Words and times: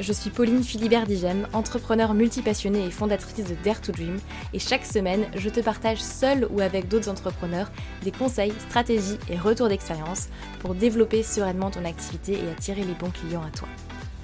Je 0.00 0.12
suis 0.12 0.30
Pauline 0.30 0.62
Philibert 0.62 1.06
Digem, 1.06 1.48
entrepreneur 1.52 2.14
multipassionnée 2.14 2.86
et 2.86 2.90
fondatrice 2.90 3.44
de 3.44 3.56
Dare 3.64 3.80
to 3.80 3.90
Dream, 3.90 4.18
et 4.52 4.60
chaque 4.60 4.86
semaine, 4.86 5.26
je 5.34 5.48
te 5.48 5.58
partage 5.58 5.98
seul 5.98 6.46
ou 6.50 6.60
avec 6.60 6.86
d'autres 6.86 7.08
entrepreneurs 7.08 7.72
des 8.04 8.12
conseils, 8.12 8.52
stratégies 8.68 9.18
et 9.28 9.36
retours 9.36 9.68
d'expérience 9.68 10.28
pour 10.60 10.76
développer 10.76 11.24
sereinement 11.24 11.72
ton 11.72 11.84
activité 11.84 12.34
et 12.34 12.50
attirer 12.50 12.84
les 12.84 12.94
bons 12.94 13.10
clients 13.10 13.42
à 13.42 13.50
toi. 13.50 13.68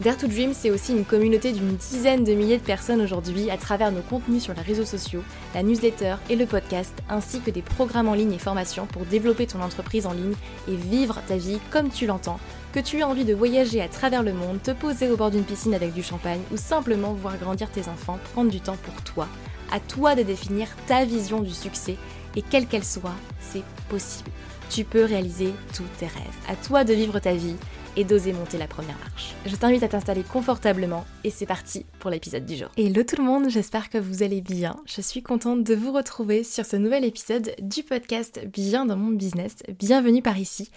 Dare 0.01 0.17
to 0.17 0.27
Dream, 0.27 0.55
c'est 0.55 0.73
aussi 0.73 0.93
une 0.93 1.05
communauté 1.05 1.53
d'une 1.53 1.77
dizaine 1.77 2.25
de 2.25 2.35
milliers 2.35 2.59
de 2.59 2.65
personnes 2.65 3.01
aujourd'hui 3.01 3.49
à 3.49 3.57
travers 3.57 3.93
nos 3.93 4.01
contenus 4.01 4.43
sur 4.43 4.53
les 4.53 4.61
réseaux 4.61 4.85
sociaux, 4.85 5.23
la 5.55 5.63
newsletter 5.63 6.17
et 6.29 6.35
le 6.35 6.47
podcast, 6.47 6.93
ainsi 7.09 7.41
que 7.41 7.53
des 7.53 7.63
programmes 7.63 8.09
en 8.09 8.15
ligne 8.15 8.33
et 8.33 8.39
formations 8.39 8.87
pour 8.87 9.05
développer 9.05 9.47
ton 9.47 9.63
entreprise 9.63 10.07
en 10.07 10.13
ligne 10.13 10.35
et 10.69 10.75
vivre 10.75 11.23
ta 11.29 11.37
vie 11.37 11.61
comme 11.71 11.91
tu 11.91 12.07
l'entends 12.07 12.41
que 12.73 12.81
tu 12.81 12.99
aies 12.99 13.05
envie 13.05 13.25
de 13.25 13.35
voyager 13.35 13.81
à 13.81 13.87
travers 13.87 14.25
le 14.25 14.33
monde, 14.33 14.61
te 14.61 14.73
poser 14.73 15.09
au 15.09 15.17
bord 15.17 15.31
d'une 15.31 15.45
piscine 15.45 15.75
avec 15.75 15.95
du 15.95 16.03
champagne 16.03 16.41
ou 16.51 16.57
simplement 16.57 17.13
voir 17.13 17.39
grandir 17.39 17.71
tes 17.71 17.89
enfants, 17.89 18.19
prendre 18.33 18.51
du 18.51 18.61
temps 18.61 18.77
pour 18.83 19.01
toi. 19.05 19.29
À 19.71 19.79
toi 19.79 20.17
de 20.17 20.25
définir 20.25 20.67
ta 20.89 21.05
vision 21.05 21.41
du 21.41 21.53
succès 21.53 21.97
et 22.35 22.43
quelle 22.43 22.67
qu'elle 22.67 22.85
soit, 22.85 23.15
c'est 23.39 23.63
possible. 23.89 24.31
Tu 24.71 24.83
peux 24.83 25.05
réaliser 25.05 25.53
tous 25.73 25.85
tes 25.99 26.07
rêves. 26.07 26.39
À 26.49 26.57
toi 26.57 26.83
de 26.83 26.95
vivre 26.95 27.21
ta 27.21 27.35
vie 27.35 27.55
et 27.97 28.05
d'oser 28.05 28.33
monter 28.33 28.59
la 28.59 28.67
première 28.67 28.99
marche. 28.99 29.35
Je 29.47 29.57
t'invite 29.57 29.83
à 29.83 29.89
t'installer 29.89 30.23
confortablement 30.23 31.05
et 31.23 31.31
c'est 31.31 31.47
parti 31.47 31.87
pour 32.01 32.11
l'épisode 32.11 32.45
du 32.45 32.57
jour. 32.57 32.69
Hello 32.77 33.03
tout 33.03 33.17
le 33.17 33.25
monde, 33.25 33.49
j'espère 33.49 33.91
que 33.91 33.99
vous 33.99 34.23
allez 34.23 34.41
bien. 34.41 34.77
Je 34.87 35.01
suis 35.01 35.23
contente 35.23 35.65
de 35.65 35.75
vous 35.75 35.93
retrouver 35.93 36.45
sur 36.45 36.65
ce 36.65 36.77
nouvel 36.77 37.05
épisode 37.05 37.55
du 37.61 37.83
podcast 37.83 38.47
Bien 38.47 38.87
dans 38.87 38.97
mon 38.97 39.11
business. 39.11 39.57
Bienvenue 39.79 40.23
par 40.23 40.39
ici. 40.39 40.71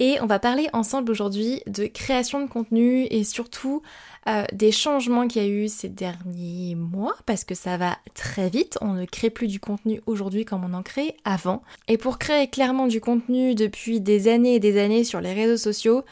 Et 0.00 0.16
on 0.20 0.26
va 0.26 0.40
parler 0.40 0.68
ensemble 0.72 1.12
aujourd'hui 1.12 1.62
de 1.68 1.86
création 1.86 2.44
de 2.44 2.50
contenu 2.50 3.06
et 3.10 3.22
surtout 3.22 3.80
euh, 4.26 4.44
des 4.52 4.72
changements 4.72 5.28
qu'il 5.28 5.42
y 5.42 5.46
a 5.46 5.48
eu 5.48 5.68
ces 5.68 5.88
derniers 5.88 6.74
mois 6.74 7.14
parce 7.26 7.44
que 7.44 7.54
ça 7.54 7.76
va 7.76 7.96
très 8.14 8.48
vite. 8.48 8.76
On 8.80 8.94
ne 8.94 9.04
crée 9.04 9.30
plus 9.30 9.46
du 9.46 9.60
contenu 9.60 10.00
aujourd'hui 10.06 10.44
comme 10.44 10.64
on 10.64 10.74
en 10.74 10.82
crée 10.82 11.16
avant. 11.24 11.62
Et 11.86 11.96
pour 11.96 12.18
créer 12.18 12.48
clairement 12.48 12.88
du 12.88 13.00
contenu 13.00 13.54
depuis 13.54 14.00
des 14.00 14.26
années 14.26 14.56
et 14.56 14.60
des 14.60 14.82
années 14.82 15.04
sur 15.04 15.20
les 15.20 15.32
réseaux 15.32 15.56
sociaux, 15.56 16.02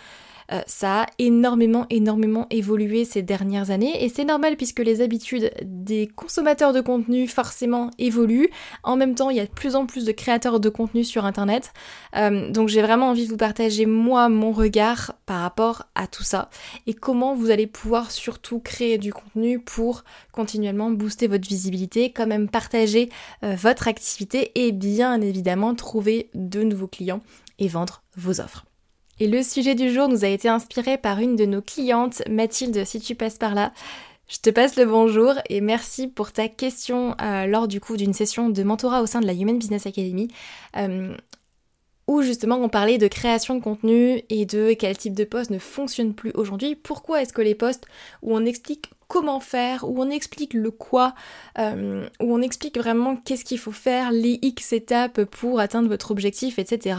euh, 0.53 0.61
ça 0.67 1.03
a 1.03 1.06
énormément, 1.19 1.86
énormément 1.91 2.47
évolué 2.50 3.05
ces 3.05 3.22
dernières 3.22 3.70
années 3.70 4.05
et 4.05 4.08
c'est 4.08 4.25
normal 4.25 4.56
puisque 4.56 4.81
les 4.81 5.00
habitudes 5.00 5.50
des 5.62 6.06
consommateurs 6.06 6.72
de 6.72 6.81
contenu 6.81 7.27
forcément 7.28 7.91
évoluent. 7.98 8.50
En 8.83 8.97
même 8.97 9.14
temps, 9.14 9.30
il 9.30 9.36
y 9.36 9.41
a 9.41 9.47
de 9.47 9.50
plus 9.50 9.77
en 9.77 9.86
plus 9.86 10.05
de 10.05 10.12
créateurs 10.12 10.61
de 10.61 10.69
contenu 10.69 11.05
sur 11.05 11.25
Internet. 11.25 11.73
Euh, 12.17 12.50
donc 12.50 12.69
j'ai 12.69 12.83
vraiment 12.83 13.11
envie 13.11 13.25
de 13.25 13.30
vous 13.30 13.36
partager 13.36 13.86
moi 13.86 14.28
mon 14.28 14.53
regard 14.53 15.14
par 15.27 15.41
rapport 15.41 15.84
à 15.95 16.06
tout 16.06 16.25
ça 16.25 16.50
et 16.86 16.95
comment 16.95 17.34
vous 17.34 17.50
allez 17.50 17.67
pouvoir 17.67 18.11
surtout 18.11 18.61
créer 18.61 18.98
du 18.98 19.12
contenu 19.12 19.58
pour 19.58 20.05
continuellement 20.33 20.91
booster 20.91 21.28
votre 21.28 21.48
visibilité, 21.48 22.11
quand 22.12 22.27
même 22.27 22.48
partager 22.48 23.08
euh, 23.42 23.55
votre 23.55 23.89
activité 23.89 24.53
et 24.55 24.73
bien 24.73 25.20
évidemment 25.20 25.75
trouver 25.75 26.28
de 26.34 26.62
nouveaux 26.62 26.89
clients 26.89 27.23
et 27.58 27.69
vendre 27.69 28.03
vos 28.17 28.41
offres. 28.41 28.64
Et 29.20 29.28
le 29.28 29.42
sujet 29.42 29.74
du 29.74 29.92
jour 29.92 30.08
nous 30.08 30.24
a 30.24 30.28
été 30.28 30.48
inspiré 30.48 30.98
par 30.98 31.20
une 31.20 31.36
de 31.36 31.44
nos 31.44 31.62
clientes, 31.62 32.22
Mathilde, 32.28 32.84
si 32.84 33.00
tu 33.00 33.14
passes 33.14 33.38
par 33.38 33.55
là. 33.55 33.72
Je 34.28 34.38
te 34.38 34.50
passe 34.50 34.77
le 34.77 34.86
bonjour 34.86 35.34
et 35.50 35.60
merci 35.60 36.08
pour 36.08 36.32
ta 36.32 36.48
question 36.48 37.14
euh, 37.20 37.46
lors 37.46 37.68
du 37.68 37.80
coup 37.80 37.96
d'une 37.96 38.14
session 38.14 38.48
de 38.48 38.62
mentorat 38.62 39.02
au 39.02 39.06
sein 39.06 39.20
de 39.20 39.27
la 39.27 39.34
Human 39.34 39.58
Business 39.58 39.86
Academy. 39.86 40.28
Euh, 40.77 41.14
où 42.08 42.22
justement 42.22 42.56
on 42.56 42.68
parlait 42.68 42.98
de 42.98 43.08
création 43.08 43.55
de 43.55 43.62
contenu 43.62 44.22
et 44.28 44.45
de 44.45 44.74
quel 44.78 44.96
type 44.96 45.14
de 45.14 45.24
poste 45.24 45.51
ne 45.51 45.58
fonctionne 45.58 46.14
plus 46.14 46.33
aujourd'hui. 46.34 46.74
Pourquoi 46.74 47.22
est-ce 47.22 47.33
que 47.33 47.42
les 47.42 47.55
postes 47.55 47.86
où 48.22 48.34
on 48.36 48.45
explique 48.45 48.90
comment 49.12 49.40
faire, 49.40 49.84
où 49.86 50.02
on 50.02 50.08
explique 50.08 50.55
le 50.55 50.70
quoi, 50.70 51.14
euh, 51.58 52.08
où 52.23 52.34
on 52.34 52.40
explique 52.40 52.78
vraiment 52.78 53.14
qu'est-ce 53.14 53.45
qu'il 53.45 53.58
faut 53.58 53.70
faire, 53.70 54.11
les 54.11 54.39
X 54.40 54.73
étapes 54.73 55.24
pour 55.24 55.61
atteindre 55.61 55.90
votre 55.90 56.12
objectif, 56.12 56.58
etc. 56.58 56.96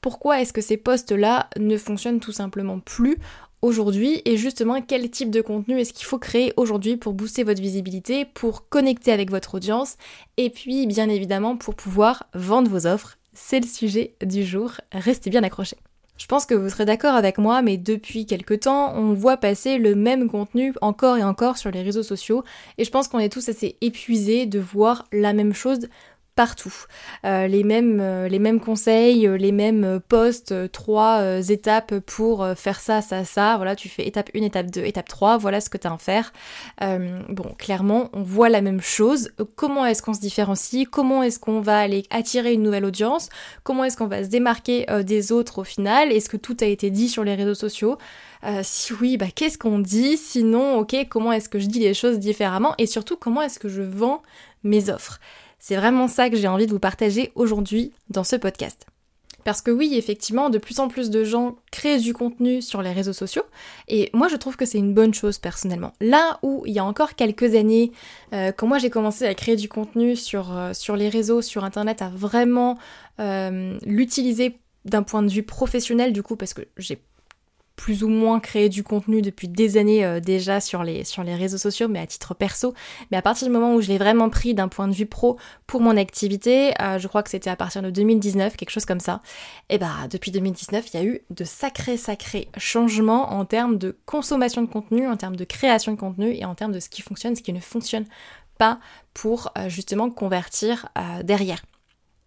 Pourquoi 0.00 0.40
est-ce 0.40 0.52
que 0.52 0.60
ces 0.60 0.76
postes-là 0.76 1.50
ne 1.58 1.76
fonctionnent 1.76 2.20
tout 2.20 2.30
simplement 2.30 2.78
plus 2.78 3.18
aujourd'hui 3.62 4.22
et 4.24 4.36
justement 4.36 4.80
quel 4.80 5.10
type 5.10 5.32
de 5.32 5.40
contenu 5.40 5.80
est-ce 5.80 5.92
qu'il 5.92 6.06
faut 6.06 6.20
créer 6.20 6.52
aujourd'hui 6.56 6.96
pour 6.96 7.14
booster 7.14 7.42
votre 7.42 7.60
visibilité, 7.60 8.26
pour 8.26 8.68
connecter 8.68 9.10
avec 9.10 9.32
votre 9.32 9.56
audience 9.56 9.96
et 10.36 10.50
puis 10.50 10.86
bien 10.86 11.08
évidemment 11.08 11.56
pour 11.56 11.74
pouvoir 11.74 12.28
vendre 12.32 12.70
vos 12.70 12.86
offres. 12.86 13.18
C'est 13.32 13.58
le 13.58 13.66
sujet 13.66 14.14
du 14.24 14.44
jour, 14.44 14.74
restez 14.92 15.30
bien 15.30 15.42
accrochés. 15.42 15.78
Je 16.18 16.26
pense 16.26 16.46
que 16.46 16.54
vous 16.54 16.70
serez 16.70 16.86
d'accord 16.86 17.14
avec 17.14 17.38
moi, 17.38 17.60
mais 17.62 17.76
depuis 17.76 18.24
quelque 18.26 18.54
temps, 18.54 18.94
on 18.94 19.12
voit 19.12 19.36
passer 19.36 19.78
le 19.78 19.94
même 19.94 20.28
contenu 20.30 20.72
encore 20.80 21.18
et 21.18 21.24
encore 21.24 21.58
sur 21.58 21.70
les 21.70 21.82
réseaux 21.82 22.02
sociaux, 22.02 22.42
et 22.78 22.84
je 22.84 22.90
pense 22.90 23.08
qu'on 23.08 23.18
est 23.18 23.32
tous 23.32 23.48
assez 23.48 23.76
épuisés 23.80 24.46
de 24.46 24.58
voir 24.58 25.06
la 25.12 25.32
même 25.32 25.52
chose 25.52 25.88
partout. 26.36 26.84
Euh, 27.24 27.48
les, 27.48 27.64
mêmes, 27.64 27.98
euh, 28.00 28.28
les 28.28 28.38
mêmes 28.38 28.60
conseils, 28.60 29.26
euh, 29.26 29.36
les 29.38 29.52
mêmes 29.52 30.00
posts, 30.06 30.70
trois 30.70 31.40
étapes 31.50 31.98
pour 32.00 32.46
faire 32.54 32.78
ça, 32.78 33.00
ça, 33.00 33.24
ça. 33.24 33.56
Voilà, 33.56 33.74
tu 33.74 33.88
fais 33.88 34.06
étape 34.06 34.30
1, 34.36 34.42
étape 34.42 34.70
2, 34.70 34.84
étape 34.84 35.08
3, 35.08 35.38
voilà 35.38 35.60
ce 35.60 35.70
que 35.70 35.78
tu 35.78 35.86
as 35.86 35.92
à 35.92 35.98
faire. 35.98 36.32
bon, 36.80 37.54
clairement, 37.58 38.10
on 38.12 38.22
voit 38.22 38.50
la 38.50 38.60
même 38.60 38.82
chose. 38.82 39.30
Comment 39.56 39.86
est-ce 39.86 40.02
qu'on 40.02 40.12
se 40.12 40.20
différencie? 40.20 40.86
Comment 40.90 41.22
est-ce 41.22 41.40
qu'on 41.40 41.60
va 41.60 41.78
aller 41.78 42.04
attirer 42.10 42.52
une 42.52 42.62
nouvelle 42.62 42.84
audience? 42.84 43.30
Comment 43.64 43.84
est-ce 43.84 43.96
qu'on 43.96 44.06
va 44.06 44.22
se 44.22 44.28
démarquer 44.28 44.84
des 45.04 45.32
autres 45.32 45.60
au 45.60 45.64
final? 45.64 46.12
Est-ce 46.12 46.28
que 46.28 46.36
tout 46.36 46.56
a 46.60 46.66
été 46.66 46.90
dit 46.90 47.08
sur 47.08 47.24
les 47.24 47.34
réseaux 47.34 47.54
sociaux? 47.54 47.96
Si 48.62 48.92
oui, 48.92 49.16
bah 49.16 49.26
qu'est-ce 49.34 49.56
qu'on 49.56 49.78
dit? 49.78 50.18
Sinon, 50.18 50.78
ok, 50.80 50.94
comment 51.08 51.32
est-ce 51.32 51.48
que 51.48 51.58
je 51.58 51.66
dis 51.66 51.80
les 51.80 51.94
choses 51.94 52.18
différemment? 52.18 52.74
Et 52.76 52.86
surtout, 52.86 53.16
comment 53.16 53.40
est-ce 53.40 53.58
que 53.58 53.68
je 53.68 53.82
vends 53.82 54.22
mes 54.64 54.90
offres? 54.90 55.18
C'est 55.66 55.74
vraiment 55.74 56.06
ça 56.06 56.30
que 56.30 56.36
j'ai 56.36 56.46
envie 56.46 56.66
de 56.66 56.70
vous 56.70 56.78
partager 56.78 57.32
aujourd'hui 57.34 57.92
dans 58.08 58.22
ce 58.22 58.36
podcast. 58.36 58.86
Parce 59.42 59.62
que 59.62 59.72
oui, 59.72 59.94
effectivement, 59.96 60.48
de 60.48 60.58
plus 60.58 60.78
en 60.78 60.86
plus 60.86 61.10
de 61.10 61.24
gens 61.24 61.56
créent 61.72 61.98
du 61.98 62.12
contenu 62.12 62.62
sur 62.62 62.82
les 62.82 62.92
réseaux 62.92 63.12
sociaux, 63.12 63.42
et 63.88 64.08
moi 64.12 64.28
je 64.28 64.36
trouve 64.36 64.56
que 64.56 64.64
c'est 64.64 64.78
une 64.78 64.94
bonne 64.94 65.12
chose 65.12 65.38
personnellement. 65.38 65.92
Là 66.00 66.38
où 66.44 66.62
il 66.66 66.72
y 66.72 66.78
a 66.78 66.84
encore 66.84 67.16
quelques 67.16 67.56
années, 67.56 67.90
euh, 68.32 68.52
quand 68.52 68.68
moi 68.68 68.78
j'ai 68.78 68.90
commencé 68.90 69.26
à 69.26 69.34
créer 69.34 69.56
du 69.56 69.68
contenu 69.68 70.14
sur, 70.14 70.56
euh, 70.56 70.72
les 70.94 71.08
réseaux, 71.08 71.42
sur 71.42 71.64
Internet, 71.64 72.00
à 72.00 72.10
vraiment 72.10 72.78
euh, 73.18 73.76
l'utiliser 73.84 74.60
d'un 74.84 75.02
point 75.02 75.24
de 75.24 75.30
vue 75.30 75.42
professionnel 75.42 76.12
du 76.12 76.22
coup, 76.22 76.36
parce 76.36 76.54
que 76.54 76.62
j'ai 76.76 77.02
plus 77.76 78.02
ou 78.02 78.08
moins 78.08 78.40
créé 78.40 78.68
du 78.68 78.82
contenu 78.82 79.22
depuis 79.22 79.48
des 79.48 79.76
années 79.76 80.04
euh, 80.04 80.18
déjà 80.18 80.60
sur 80.60 80.82
les, 80.82 81.04
sur 81.04 81.22
les 81.22 81.34
réseaux 81.34 81.58
sociaux, 81.58 81.88
mais 81.88 82.00
à 82.00 82.06
titre 82.06 82.34
perso. 82.34 82.74
Mais 83.10 83.16
à 83.16 83.22
partir 83.22 83.46
du 83.46 83.52
moment 83.52 83.74
où 83.74 83.80
je 83.80 83.88
l'ai 83.88 83.98
vraiment 83.98 84.30
pris 84.30 84.54
d'un 84.54 84.68
point 84.68 84.88
de 84.88 84.94
vue 84.94 85.06
pro 85.06 85.36
pour 85.66 85.80
mon 85.80 85.96
activité, 85.96 86.72
euh, 86.80 86.98
je 86.98 87.06
crois 87.06 87.22
que 87.22 87.30
c'était 87.30 87.50
à 87.50 87.56
partir 87.56 87.82
de 87.82 87.90
2019, 87.90 88.56
quelque 88.56 88.70
chose 88.70 88.86
comme 88.86 89.00
ça, 89.00 89.20
et 89.68 89.78
bah 89.78 89.92
depuis 90.10 90.30
2019, 90.30 90.86
il 90.92 90.96
y 90.96 91.00
a 91.00 91.04
eu 91.04 91.20
de 91.30 91.44
sacrés, 91.44 91.96
sacrés 91.96 92.48
changements 92.56 93.32
en 93.32 93.44
termes 93.44 93.78
de 93.78 93.96
consommation 94.06 94.62
de 94.62 94.68
contenu, 94.68 95.06
en 95.06 95.16
termes 95.16 95.36
de 95.36 95.44
création 95.44 95.92
de 95.92 95.98
contenu 95.98 96.34
et 96.34 96.44
en 96.44 96.54
termes 96.54 96.72
de 96.72 96.80
ce 96.80 96.88
qui 96.88 97.02
fonctionne, 97.02 97.36
ce 97.36 97.42
qui 97.42 97.52
ne 97.52 97.60
fonctionne 97.60 98.06
pas 98.58 98.80
pour 99.12 99.52
euh, 99.58 99.68
justement 99.68 100.10
convertir 100.10 100.88
derrière. 101.24 101.62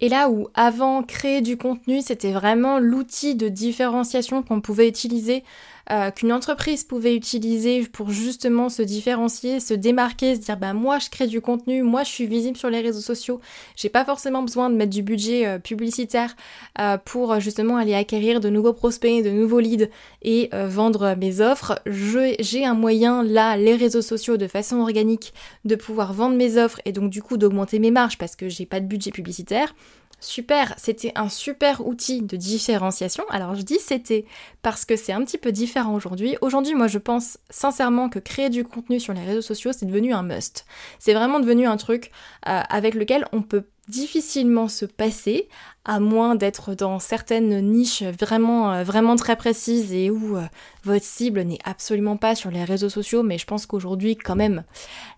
Et 0.00 0.08
là 0.08 0.30
où 0.30 0.48
avant 0.54 1.02
créer 1.02 1.42
du 1.42 1.56
contenu, 1.56 2.00
c'était 2.00 2.32
vraiment 2.32 2.78
l'outil 2.78 3.34
de 3.34 3.48
différenciation 3.48 4.42
qu'on 4.42 4.60
pouvait 4.60 4.88
utiliser, 4.88 5.44
euh, 5.90 6.10
qu'une 6.10 6.32
entreprise 6.32 6.84
pouvait 6.84 7.14
utiliser 7.14 7.86
pour 7.86 8.10
justement 8.10 8.68
se 8.68 8.82
différencier, 8.82 9.60
se 9.60 9.74
démarquer, 9.74 10.36
se 10.36 10.40
dire 10.40 10.56
bah 10.56 10.72
moi 10.72 10.98
je 10.98 11.10
crée 11.10 11.26
du 11.26 11.40
contenu, 11.40 11.82
moi 11.82 12.04
je 12.04 12.10
suis 12.10 12.26
visible 12.26 12.56
sur 12.56 12.70
les 12.70 12.80
réseaux 12.80 13.00
sociaux, 13.00 13.40
j'ai 13.76 13.88
pas 13.88 14.04
forcément 14.04 14.42
besoin 14.42 14.70
de 14.70 14.76
mettre 14.76 14.90
du 14.90 15.02
budget 15.02 15.46
euh, 15.46 15.58
publicitaire 15.58 16.36
euh, 16.78 16.96
pour 16.96 17.40
justement 17.40 17.76
aller 17.76 17.94
acquérir 17.94 18.40
de 18.40 18.48
nouveaux 18.48 18.72
prospects, 18.72 19.24
de 19.24 19.30
nouveaux 19.30 19.60
leads 19.60 19.88
et 20.22 20.50
vendre 20.52 21.14
mes 21.16 21.40
offres. 21.40 21.80
J'ai 21.86 22.64
un 22.64 22.74
moyen 22.74 23.22
là, 23.22 23.56
les 23.56 23.74
réseaux 23.74 24.02
sociaux 24.02 24.36
de 24.36 24.46
façon 24.46 24.80
organique, 24.80 25.32
de 25.64 25.74
pouvoir 25.74 26.12
vendre 26.12 26.36
mes 26.36 26.56
offres 26.56 26.80
et 26.84 26.92
donc 26.92 27.10
du 27.10 27.22
coup 27.22 27.36
d'augmenter 27.36 27.78
mes 27.78 27.90
marges 27.90 28.18
parce 28.18 28.36
que 28.36 28.48
j'ai 28.48 28.66
pas 28.66 28.80
de 28.80 28.86
budget 28.86 29.10
publicitaire. 29.10 29.74
Super, 30.20 30.74
c'était 30.76 31.12
un 31.14 31.28
super 31.28 31.86
outil 31.86 32.22
de 32.22 32.36
différenciation. 32.36 33.24
Alors 33.30 33.54
je 33.54 33.62
dis 33.62 33.78
c'était 33.78 34.26
parce 34.62 34.84
que 34.84 34.94
c'est 34.96 35.12
un 35.12 35.24
petit 35.24 35.38
peu 35.38 35.50
différent 35.50 35.94
aujourd'hui. 35.94 36.36
Aujourd'hui, 36.42 36.74
moi 36.74 36.88
je 36.88 36.98
pense 36.98 37.38
sincèrement 37.48 38.08
que 38.10 38.18
créer 38.18 38.50
du 38.50 38.64
contenu 38.64 39.00
sur 39.00 39.14
les 39.14 39.24
réseaux 39.24 39.40
sociaux, 39.40 39.72
c'est 39.72 39.86
devenu 39.86 40.12
un 40.12 40.22
must. 40.22 40.66
C'est 40.98 41.14
vraiment 41.14 41.40
devenu 41.40 41.66
un 41.66 41.78
truc 41.78 42.10
euh, 42.48 42.60
avec 42.68 42.94
lequel 42.94 43.26
on 43.32 43.42
peut 43.42 43.64
difficilement 43.90 44.68
se 44.68 44.86
passer, 44.86 45.48
à 45.84 45.98
moins 45.98 46.36
d'être 46.36 46.74
dans 46.74 46.98
certaines 46.98 47.60
niches 47.60 48.02
vraiment, 48.02 48.72
euh, 48.72 49.16
très 49.16 49.36
précises 49.36 49.92
et 49.92 50.10
où 50.10 50.36
euh, 50.36 50.42
votre 50.84 51.04
cible 51.04 51.42
n'est 51.42 51.58
absolument 51.64 52.16
pas 52.16 52.34
sur 52.34 52.50
les 52.50 52.64
réseaux 52.64 52.88
sociaux, 52.88 53.22
mais 53.22 53.36
je 53.36 53.46
pense 53.46 53.66
qu'aujourd'hui 53.66 54.16
quand 54.16 54.36
même 54.36 54.62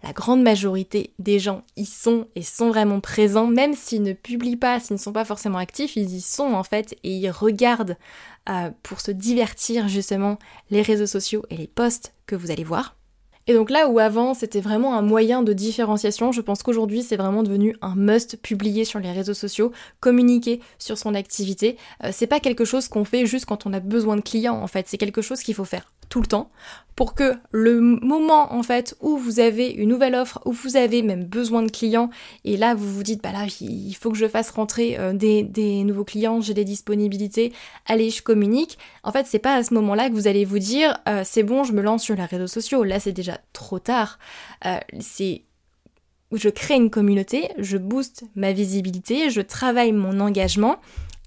la 0.03 0.13
grande 0.13 0.43
majorité 0.43 1.13
des 1.19 1.39
gens 1.39 1.63
y 1.77 1.85
sont 1.85 2.27
et 2.35 2.43
sont 2.43 2.69
vraiment 2.69 3.01
présents, 3.01 3.47
même 3.47 3.75
s'ils 3.75 4.03
ne 4.03 4.15
publient 4.15 4.57
pas, 4.57 4.81
s'ils 4.81 4.97
ne 4.97 5.01
sont 5.01 5.13
pas 5.13 5.27
forcément 5.27 5.59
actifs, 5.59 5.95
ils 5.97 6.15
y 6.15 6.21
sont 6.21 6.55
en 6.55 6.65
fait 6.65 6.97
et 7.05 7.11
ils 7.11 7.31
regardent 7.31 7.99
euh, 8.49 8.71
pour 8.83 9.01
se 9.01 9.11
divertir 9.11 9.89
justement 9.89 10.39
les 10.71 10.83
réseaux 10.83 11.07
sociaux 11.07 11.45
et 11.51 11.57
les 11.57 11.69
posts 11.69 12.15
que 12.27 12.35
vous 12.35 12.51
allez 12.51 12.65
voir. 12.65 12.97
Et 13.47 13.55
donc 13.55 13.71
là 13.71 13.89
où 13.89 13.99
avant 13.99 14.35
c'était 14.35 14.61
vraiment 14.61 14.97
un 14.97 15.03
moyen 15.03 15.43
de 15.43 15.53
différenciation, 15.53 16.33
je 16.33 16.41
pense 16.41 16.63
qu'aujourd'hui 16.63 17.03
c'est 17.03 17.17
vraiment 17.17 17.43
devenu 17.43 17.77
un 17.83 17.95
must 17.97 18.41
publier 18.41 18.85
sur 18.85 19.01
les 19.01 19.13
réseaux 19.13 19.35
sociaux, 19.35 19.73
communiquer 20.01 20.61
sur 20.79 20.97
son 20.99 21.15
activité. 21.15 21.77
Euh, 22.05 22.11
c'est 22.13 22.27
pas 22.27 22.41
quelque 22.41 22.65
chose 22.65 22.89
qu'on 22.89 23.05
fait 23.05 23.27
juste 23.27 23.47
quand 23.47 23.67
on 23.67 23.73
a 23.73 23.81
besoin 23.81 24.17
de 24.17 24.23
clients 24.23 24.61
en 24.61 24.67
fait, 24.67 24.87
c'est 24.89 24.99
quelque 24.99 25.23
chose 25.23 25.41
qu'il 25.43 25.55
faut 25.55 25.65
faire 25.65 25.93
le 26.21 26.27
temps 26.27 26.51
pour 26.97 27.15
que 27.15 27.35
le 27.51 27.81
moment 27.81 28.53
en 28.53 28.63
fait 28.63 28.97
où 29.01 29.17
vous 29.17 29.41
avez 29.41 29.69
une 29.71 29.89
nouvelle 29.89 30.15
offre, 30.15 30.41
où 30.45 30.53
vous 30.53 30.77
avez 30.77 31.03
même 31.03 31.25
besoin 31.25 31.63
de 31.63 31.71
clients, 31.71 32.11
et 32.45 32.57
là 32.57 32.75
vous 32.75 32.93
vous 32.93 33.03
dites 33.03 33.23
bah 33.23 33.33
là 33.33 33.47
il 33.61 33.95
faut 33.95 34.11
que 34.11 34.17
je 34.17 34.29
fasse 34.29 34.51
rentrer 34.51 34.99
euh, 34.99 35.13
des, 35.13 35.85
nouveaux 35.85 36.05
clients, 36.05 36.41
j'ai 36.41 36.55
des 36.55 36.65
disponibilités, 36.65 37.53
allez 37.87 38.11
je 38.11 38.23
communique. 38.23 38.79
En 39.05 39.13
fait 39.13 39.27
c'est 39.27 39.39
pas 39.39 39.55
à 39.55 39.63
ce 39.63 39.75
moment-là 39.75 40.11
que 40.11 40.15
vous 40.15 40.29
allez 40.29 40.45
vous 40.45 40.59
dire 40.59 40.99
euh, 41.09 41.23
c'est 41.25 41.43
bon 41.43 41.65
je 41.65 41.73
me 41.73 41.83
lance 41.83 42.03
sur 42.03 42.15
les 42.15 42.25
réseaux 42.25 42.47
sociaux, 42.47 42.85
là 42.85 43.01
c'est 43.01 43.13
déjà 43.13 43.39
trop 43.53 43.79
tard. 43.79 44.19
Euh, 44.67 44.79
c'est 45.01 45.43
je 46.33 46.49
crée 46.49 46.77
une 46.77 46.91
communauté, 46.91 47.51
je 47.59 47.77
booste 47.77 48.25
ma 48.37 48.53
visibilité, 48.53 49.29
je 49.29 49.43
travaille 49.43 49.93
mon 49.93 50.19
engagement 50.19 50.79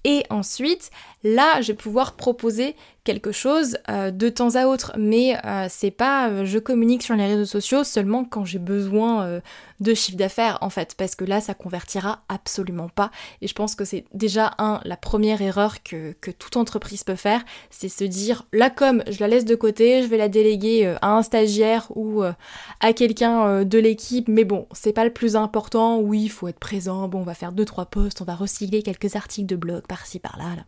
et 0.06 0.22
ensuite, 0.30 0.92
là, 1.22 1.60
je 1.60 1.68
vais 1.68 1.76
pouvoir 1.76 2.14
proposer 2.14 2.76
quelque 3.06 3.30
chose 3.30 3.78
euh, 3.88 4.10
de 4.10 4.28
temps 4.28 4.56
à 4.56 4.66
autre. 4.66 4.92
Mais 4.98 5.38
euh, 5.46 5.66
c'est 5.70 5.92
pas 5.92 6.28
euh, 6.28 6.44
je 6.44 6.58
communique 6.58 7.02
sur 7.02 7.14
les 7.14 7.26
réseaux 7.26 7.46
sociaux 7.46 7.84
seulement 7.84 8.24
quand 8.24 8.44
j'ai 8.44 8.58
besoin 8.58 9.40
de 9.78 9.94
chiffre 9.94 10.18
d'affaires 10.18 10.58
en 10.60 10.70
fait, 10.70 10.94
parce 10.96 11.14
que 11.14 11.24
là, 11.24 11.40
ça 11.40 11.54
convertira 11.54 12.24
absolument 12.28 12.88
pas. 12.88 13.10
Et 13.40 13.46
je 13.46 13.54
pense 13.54 13.74
que 13.76 13.84
c'est 13.84 14.04
déjà 14.12 14.52
un 14.58 14.80
la 14.84 14.96
première 14.96 15.40
erreur 15.40 15.82
que, 15.82 16.14
toute 16.38 16.56
entreprise 16.56 17.04
peut 17.04 17.14
faire, 17.14 17.44
c'est 17.70 17.88
se 17.88 18.02
dire 18.04 18.46
la 18.52 18.70
com, 18.70 19.04
je 19.08 19.20
la 19.20 19.28
laisse 19.28 19.44
de 19.44 19.54
côté, 19.54 20.02
je 20.02 20.08
vais 20.08 20.16
la 20.16 20.28
déléguer 20.28 20.96
à 21.00 21.12
un 21.12 21.22
stagiaire 21.22 21.86
ou 21.94 22.22
à 22.22 22.92
quelqu'un 22.92 23.64
de 23.64 23.78
l'équipe. 23.78 24.26
Mais 24.28 24.44
bon, 24.44 24.66
c'est 24.72 24.92
pas 24.92 25.04
le 25.04 25.12
plus 25.12 25.36
important. 25.36 26.00
Oui, 26.00 26.24
il 26.24 26.30
faut 26.30 26.48
être 26.48 26.58
présent. 26.58 27.06
Bon, 27.06 27.20
on 27.20 27.24
va 27.24 27.34
faire 27.34 27.52
deux 27.52 27.64
trois 27.64 27.86
posts, 27.86 28.20
on 28.20 28.24
va 28.24 28.34
recycler 28.34 28.82
quelques 28.82 29.14
articles 29.14 29.46
de 29.46 29.56
blog 29.56 29.86
par-ci 29.86 30.18
par-là. 30.18 30.56
Là. 30.56 30.64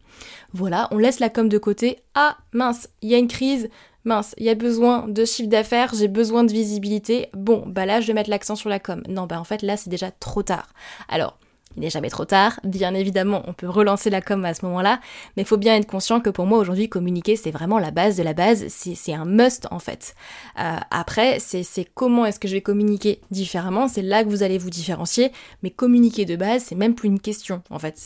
Voilà, 0.53 0.89
on 0.91 0.99
laisse 0.99 1.21
la 1.21 1.29
com 1.29 1.49
de 1.49 1.59
côté. 1.59 1.99
Ah 2.15 2.39
mince, 2.53 2.89
il 3.03 3.11
y 3.11 3.15
a 3.15 3.19
une 3.19 3.29
crise, 3.29 3.69
mince, 4.05 4.35
il 4.39 4.45
y 4.45 4.49
a 4.49 4.55
besoin 4.55 5.06
de 5.06 5.25
chiffre 5.25 5.49
d'affaires, 5.49 5.93
j'ai 5.95 6.09
besoin 6.09 6.45
de 6.45 6.53
visibilité. 6.53 7.29
Bon, 7.35 7.65
bah 7.67 7.85
là 7.85 8.00
je 8.00 8.06
vais 8.06 8.15
mettre 8.15 8.31
l'accent 8.31 8.56
sur 8.56 8.71
la 8.71 8.79
com. 8.79 9.03
Non, 9.09 9.27
bah 9.27 9.41
en 9.41 9.45
fait 9.45 9.62
là 9.62 9.77
c'est 9.77 9.91
déjà 9.91 10.11
trop 10.11 10.43
tard. 10.43 10.69
Alors, 11.09 11.39
il 11.79 11.83
n'est 11.83 11.91
jamais 11.91 12.11
trop 12.11 12.25
tard, 12.25 12.59
bien 12.65 12.93
évidemment, 12.93 13.43
on 13.47 13.53
peut 13.53 13.69
relancer 13.69 14.11
la 14.11 14.21
com 14.21 14.45
à 14.45 14.53
ce 14.53 14.65
moment-là, 14.67 15.01
mais 15.37 15.45
il 15.45 15.47
faut 15.47 15.57
bien 15.57 15.77
être 15.77 15.87
conscient 15.87 16.21
que 16.21 16.29
pour 16.29 16.45
moi 16.45 16.59
aujourd'hui, 16.59 16.89
communiquer, 16.89 17.37
c'est 17.37 17.53
vraiment 17.53 17.79
la 17.79 17.93
base 17.93 18.17
de 18.17 18.25
la 18.25 18.35
base, 18.35 18.67
c'est 18.67 19.15
un 19.15 19.25
must 19.25 19.69
en 19.71 19.79
fait. 19.79 20.17
Euh, 20.59 20.77
après, 20.91 21.39
c'est 21.39 21.65
comment 21.95 22.27
est-ce 22.27 22.41
que 22.41 22.49
je 22.49 22.55
vais 22.55 22.63
communiquer 22.63 23.21
différemment, 23.31 23.87
c'est 23.87 24.03
là 24.03 24.25
que 24.25 24.29
vous 24.29 24.43
allez 24.43 24.59
vous 24.59 24.71
différencier, 24.71 25.31
mais 25.63 25.71
communiquer 25.71 26.25
de 26.25 26.35
base, 26.35 26.65
c'est 26.65 26.75
même 26.75 26.97
plus 26.97 27.09
une 27.09 27.21
question 27.21 27.63
en 27.71 27.79
fait, 27.79 27.97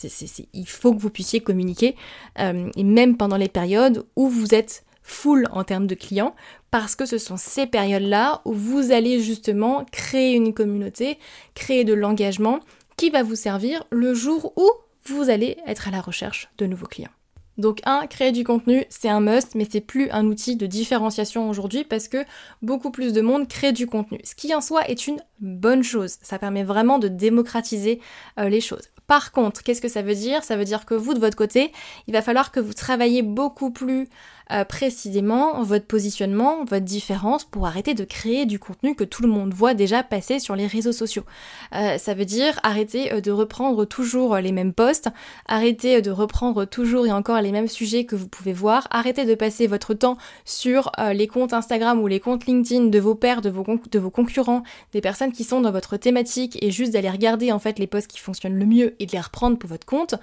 il 0.53 0.69
faut 0.69 0.93
que 0.95 1.01
vous 1.01 1.11
puissiez 1.11 1.41
communiquer, 1.41 1.97
euh, 2.41 2.69
et 2.77 2.85
même 2.85 3.17
pendant 3.17 3.39
les 3.39 3.49
périodes 3.49 4.05
où 4.17 4.29
vous 4.29 4.55
êtes 4.55 4.85
full 5.03 5.49
en 5.51 5.65
termes 5.65 5.87
de 5.87 5.95
clients, 5.95 6.35
parce 6.71 6.95
que 6.95 7.07
ce 7.07 7.19
sont 7.19 7.37
ces 7.37 7.67
périodes-là 7.67 8.41
où 8.45 8.53
vous 8.53 8.93
allez 8.93 9.21
justement 9.21 9.85
créer 9.91 10.35
une 10.35 10.55
communauté, 10.55 11.19
créer 11.55 11.85
de 11.85 11.93
l'engagement, 11.93 12.61
qui 12.97 13.11
va 13.11 13.23
vous 13.23 13.37
servir 13.37 13.85
le 13.91 14.15
jour 14.15 14.53
où 14.56 14.71
vous 15.05 15.31
allez 15.31 15.59
être 15.67 15.89
à 15.89 15.91
la 15.91 16.00
recherche 16.00 16.49
de 16.59 16.67
nouveaux 16.67 16.87
clients. 16.87 17.11
Donc 17.59 17.81
un, 17.85 18.06
créer 18.06 18.33
du 18.33 18.44
contenu, 18.44 18.85
c'est 18.89 19.09
un 19.09 19.21
must, 19.21 19.55
mais 19.55 19.67
c'est 19.71 19.83
plus 19.83 20.11
un 20.11 20.27
outil 20.27 20.56
de 20.56 20.67
différenciation 20.67 21.50
aujourd'hui 21.50 21.85
parce 21.85 22.09
que 22.09 22.25
beaucoup 22.62 22.91
plus 22.91 23.12
de 23.12 23.21
monde 23.21 23.47
crée 23.47 23.73
du 23.73 23.87
contenu. 23.87 24.21
Ce 24.25 24.35
qui 24.35 24.55
en 24.55 24.62
soi 24.62 24.89
est 24.89 25.06
une 25.06 25.21
bonne 25.41 25.83
chose. 25.83 26.17
Ça 26.23 26.39
permet 26.39 26.65
vraiment 26.65 26.99
de 26.99 27.09
démocratiser 27.09 28.00
euh, 28.39 28.49
les 28.49 28.62
choses. 28.62 28.89
Par 29.06 29.33
contre, 29.33 29.62
qu'est-ce 29.62 29.83
que 29.83 29.88
ça 29.88 30.00
veut 30.00 30.15
dire? 30.15 30.45
Ça 30.45 30.56
veut 30.56 30.65
dire 30.65 30.87
que 30.87 30.95
vous, 30.95 31.12
de 31.12 31.19
votre 31.19 31.37
côté, 31.37 31.73
il 32.06 32.15
va 32.15 32.23
falloir 32.23 32.53
que 32.53 32.61
vous 32.61 32.73
travaillez 32.73 33.21
beaucoup 33.21 33.71
plus 33.71 34.09
euh, 34.50 34.65
précisément 34.65 35.62
votre 35.62 35.87
positionnement, 35.87 36.65
votre 36.65 36.85
différence 36.85 37.44
pour 37.44 37.67
arrêter 37.67 37.94
de 37.94 38.05
créer 38.05 38.44
du 38.44 38.59
contenu 38.59 38.94
que 38.94 39.05
tout 39.05 39.23
le 39.23 39.29
monde 39.29 39.55
voit 39.55 39.75
déjà 39.75 40.03
passer 40.03 40.41
sur 40.41 40.56
les 40.56 40.67
réseaux 40.67 40.93
sociaux. 40.93 41.25
Euh, 41.75 41.97
ça 41.99 42.15
veut 42.15 42.25
dire 42.25 42.59
arrêter 42.62 43.12
euh, 43.12 43.21
de 43.21 43.31
reprendre 43.31 43.85
toujours 43.85 44.37
les 44.37 44.53
mêmes 44.53 44.73
posts, 44.73 45.09
arrêter 45.47 46.03
de 46.03 46.11
reprendre 46.11 46.65
toujours 46.65 47.06
et 47.06 47.12
encore 47.12 47.41
les 47.41 47.53
mêmes 47.53 47.69
sujets 47.69 48.05
que 48.05 48.17
vous 48.17 48.29
pouvez 48.29 48.53
voir, 48.53 48.89
arrêter 48.91 49.25
de 49.25 49.35
passer 49.35 49.67
votre 49.67 49.94
temps 49.94 50.17
sur 50.45 50.91
les 51.12 51.27
comptes 51.27 51.53
Instagram 51.53 52.00
ou 52.00 52.06
les 52.06 52.21
comptes 52.21 52.47
LinkedIn 52.47 52.87
de 52.87 52.99
vos 52.99 53.15
pairs, 53.15 53.41
de 53.41 53.50
vos, 53.50 53.65
de 53.91 53.99
vos 53.99 54.11
concurrents, 54.11 54.62
des 54.93 55.00
personnes 55.00 55.33
qui 55.33 55.45
sont 55.45 55.61
dans 55.61 55.73
votre 55.73 55.97
thématique 55.97 56.59
et 56.62 56.71
juste 56.71 56.93
d'aller 56.93 57.11
regarder 57.11 57.53
en 57.53 57.59
fait 57.59 57.79
les 57.79 57.87
posts 57.87 58.09
qui 58.09 58.19
fonctionnent 58.19 58.59
le 58.59 58.67
mieux 58.67 58.95
et 58.99 59.06
de 59.06 59.12
les 59.12 59.21
reprendre 59.21 59.59
pour 59.59 59.69
votre 59.69 59.87
compte. 59.87 60.15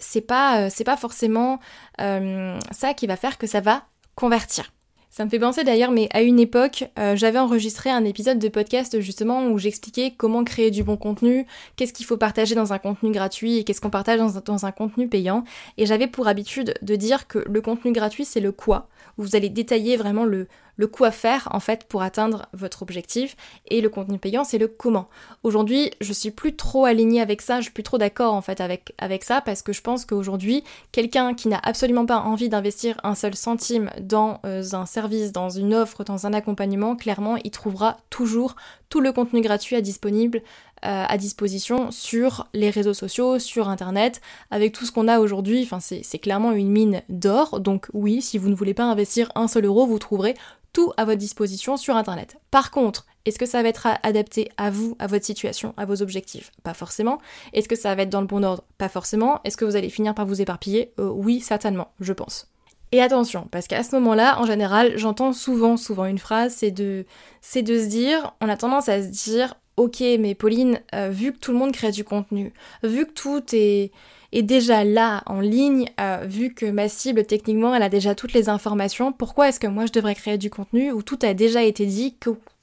c'est 0.00 0.20
pas, 0.20 0.68
pas 0.84 0.96
forcément 0.96 1.58
ça 1.98 2.94
qui 2.96 3.06
va 3.06 3.16
faire 3.16 3.38
que 3.38 3.46
ça 3.52 3.60
va 3.60 3.82
convertir. 4.14 4.72
Ça 5.10 5.26
me 5.26 5.28
fait 5.28 5.38
penser 5.38 5.62
d'ailleurs, 5.62 5.90
mais 5.90 6.08
à 6.14 6.22
une 6.22 6.40
époque, 6.40 6.84
euh, 6.98 7.16
j'avais 7.16 7.38
enregistré 7.38 7.90
un 7.90 8.02
épisode 8.06 8.38
de 8.38 8.48
podcast 8.48 8.98
justement 9.00 9.48
où 9.48 9.58
j'expliquais 9.58 10.14
comment 10.16 10.42
créer 10.42 10.70
du 10.70 10.82
bon 10.82 10.96
contenu, 10.96 11.46
qu'est-ce 11.76 11.92
qu'il 11.92 12.06
faut 12.06 12.16
partager 12.16 12.54
dans 12.54 12.72
un 12.72 12.78
contenu 12.78 13.10
gratuit 13.10 13.58
et 13.58 13.64
qu'est-ce 13.64 13.82
qu'on 13.82 13.90
partage 13.90 14.18
dans 14.18 14.64
un, 14.64 14.72
contenu 14.72 15.06
payant. 15.06 15.44
Et 15.76 15.84
j'avais 15.84 16.06
pour 16.06 16.28
habitude 16.28 16.72
de 16.80 16.96
dire 16.96 17.26
que 17.26 17.44
le 17.46 17.60
contenu 17.60 17.92
gratuit, 17.92 18.24
c'est 18.24 18.40
le 18.40 18.52
quoi. 18.52 18.88
vous 19.18 19.36
allez 19.36 19.50
détailler 19.50 19.98
vraiment 19.98 20.24
le, 20.24 20.48
le 20.76 20.86
quoi 20.86 21.10
faire 21.10 21.48
en 21.52 21.60
fait 21.60 21.84
pour 21.84 22.02
atteindre 22.02 22.46
votre 22.52 22.82
objectif 22.82 23.36
et 23.68 23.80
le 23.80 23.88
contenu 23.88 24.18
payant 24.18 24.44
c'est 24.44 24.58
le 24.58 24.68
comment. 24.68 25.08
Aujourd'hui 25.42 25.90
je 26.00 26.12
suis 26.12 26.30
plus 26.30 26.56
trop 26.56 26.84
alignée 26.84 27.20
avec 27.20 27.42
ça, 27.42 27.58
je 27.58 27.64
suis 27.64 27.72
plus 27.72 27.82
trop 27.82 27.98
d'accord 27.98 28.34
en 28.34 28.42
fait 28.42 28.60
avec, 28.60 29.24
ça 29.24 29.40
parce 29.40 29.62
que 29.62 29.72
je 29.72 29.82
pense 29.82 30.04
qu'aujourd'hui 30.04 30.64
quelqu'un 30.90 31.34
qui 31.34 31.48
n'a 31.48 31.60
absolument 31.62 32.06
pas 32.06 32.18
envie 32.18 32.48
d'investir 32.48 32.98
un 33.04 33.14
seul 33.14 33.34
centime 33.34 33.90
dans 34.00 34.40
euh, 34.44 34.62
un 34.72 34.86
service, 34.86 35.32
dans 35.32 35.50
une 35.50 35.74
offre, 35.74 36.04
dans 36.04 36.26
un 36.26 36.32
accompagnement, 36.32 36.96
clairement 36.96 37.36
il 37.36 37.50
trouvera 37.50 37.98
toujours 38.10 38.56
tout 38.88 39.00
le 39.00 39.12
contenu 39.12 39.40
gratuit 39.40 39.76
à 39.76 39.80
disponible 39.80 40.42
euh, 40.84 41.04
à 41.08 41.16
disposition 41.16 41.92
sur 41.92 42.48
les 42.54 42.68
réseaux 42.68 42.92
sociaux, 42.92 43.38
sur 43.38 43.68
internet, 43.68 44.20
avec 44.50 44.72
tout 44.72 44.84
ce 44.84 44.90
qu'on 44.90 45.06
a 45.06 45.20
aujourd'hui, 45.20 45.68
c'est 45.78 46.18
clairement 46.18 46.50
une 46.50 46.70
mine 46.70 47.02
d'or, 47.08 47.60
donc 47.60 47.86
oui, 47.92 48.20
si 48.20 48.36
vous 48.36 48.48
ne 48.48 48.56
voulez 48.56 48.74
pas 48.74 48.82
investir 48.82 49.30
un 49.36 49.46
seul 49.46 49.66
euro, 49.66 49.86
vous 49.86 50.00
trouverez 50.00 50.34
tout 50.72 50.92
à 50.96 51.04
votre 51.04 51.18
disposition 51.18 51.76
sur 51.76 51.96
Internet. 51.96 52.36
Par 52.50 52.70
contre, 52.70 53.06
est-ce 53.24 53.38
que 53.38 53.46
ça 53.46 53.62
va 53.62 53.68
être 53.68 53.88
adapté 54.02 54.50
à 54.56 54.70
vous, 54.70 54.96
à 54.98 55.06
votre 55.06 55.24
situation, 55.24 55.74
à 55.76 55.84
vos 55.84 56.02
objectifs? 56.02 56.50
Pas 56.62 56.74
forcément. 56.74 57.18
Est-ce 57.52 57.68
que 57.68 57.76
ça 57.76 57.94
va 57.94 58.02
être 58.02 58.10
dans 58.10 58.20
le 58.20 58.26
bon 58.26 58.44
ordre? 58.44 58.64
Pas 58.78 58.88
forcément. 58.88 59.40
Est-ce 59.44 59.56
que 59.56 59.64
vous 59.64 59.76
allez 59.76 59.90
finir 59.90 60.14
par 60.14 60.26
vous 60.26 60.40
éparpiller? 60.40 60.92
Euh, 60.98 61.08
Oui, 61.08 61.40
certainement, 61.40 61.92
je 62.00 62.12
pense. 62.12 62.48
Et 62.90 63.00
attention, 63.00 63.48
parce 63.50 63.68
qu'à 63.68 63.82
ce 63.82 63.94
moment-là, 63.96 64.38
en 64.38 64.44
général, 64.44 64.98
j'entends 64.98 65.32
souvent, 65.32 65.78
souvent 65.78 66.04
une 66.04 66.18
phrase, 66.18 66.54
c'est 66.58 66.70
de, 66.70 67.06
c'est 67.40 67.62
de 67.62 67.78
se 67.78 67.86
dire, 67.86 68.34
on 68.42 68.50
a 68.50 68.56
tendance 68.56 68.90
à 68.90 69.02
se 69.02 69.08
dire, 69.08 69.54
ok, 69.78 70.00
mais 70.18 70.34
Pauline, 70.34 70.78
euh, 70.94 71.08
vu 71.08 71.32
que 71.32 71.38
tout 71.38 71.52
le 71.52 71.58
monde 71.58 71.72
crée 71.72 71.90
du 71.90 72.04
contenu, 72.04 72.52
vu 72.82 73.06
que 73.06 73.12
tout 73.12 73.42
est, 73.54 73.92
est 74.32 74.42
déjà 74.42 74.84
là 74.84 75.22
en 75.26 75.40
ligne, 75.40 75.86
euh, 76.00 76.24
vu 76.26 76.54
que 76.54 76.66
ma 76.66 76.88
cible 76.88 77.24
techniquement 77.24 77.74
elle 77.74 77.82
a 77.82 77.88
déjà 77.88 78.14
toutes 78.14 78.32
les 78.32 78.48
informations, 78.48 79.12
pourquoi 79.12 79.48
est-ce 79.48 79.60
que 79.60 79.66
moi 79.66 79.86
je 79.86 79.92
devrais 79.92 80.14
créer 80.14 80.38
du 80.38 80.50
contenu 80.50 80.90
où 80.90 81.02
tout 81.02 81.18
a 81.22 81.34
déjà 81.34 81.62
été 81.62 81.86
dit? 81.86 82.16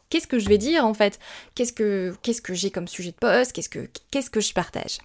Qu'est-ce 0.10 0.28
que 0.28 0.40
je 0.40 0.50
vais 0.50 0.58
dire 0.58 0.86
en 0.86 0.94
fait? 0.94 1.20
Qu'est-ce 1.56 1.74
que, 1.74 2.54
j'ai 2.54 2.72
comme 2.72 2.88
sujet 2.88 3.12
de 3.12 3.18
poste? 3.18 3.54
Qu'est-ce 3.54 3.70
que, 3.70 3.88
qu'est-ce 4.10 4.32
que 4.32 4.42
je 4.42 4.54
partage? 4.54 4.98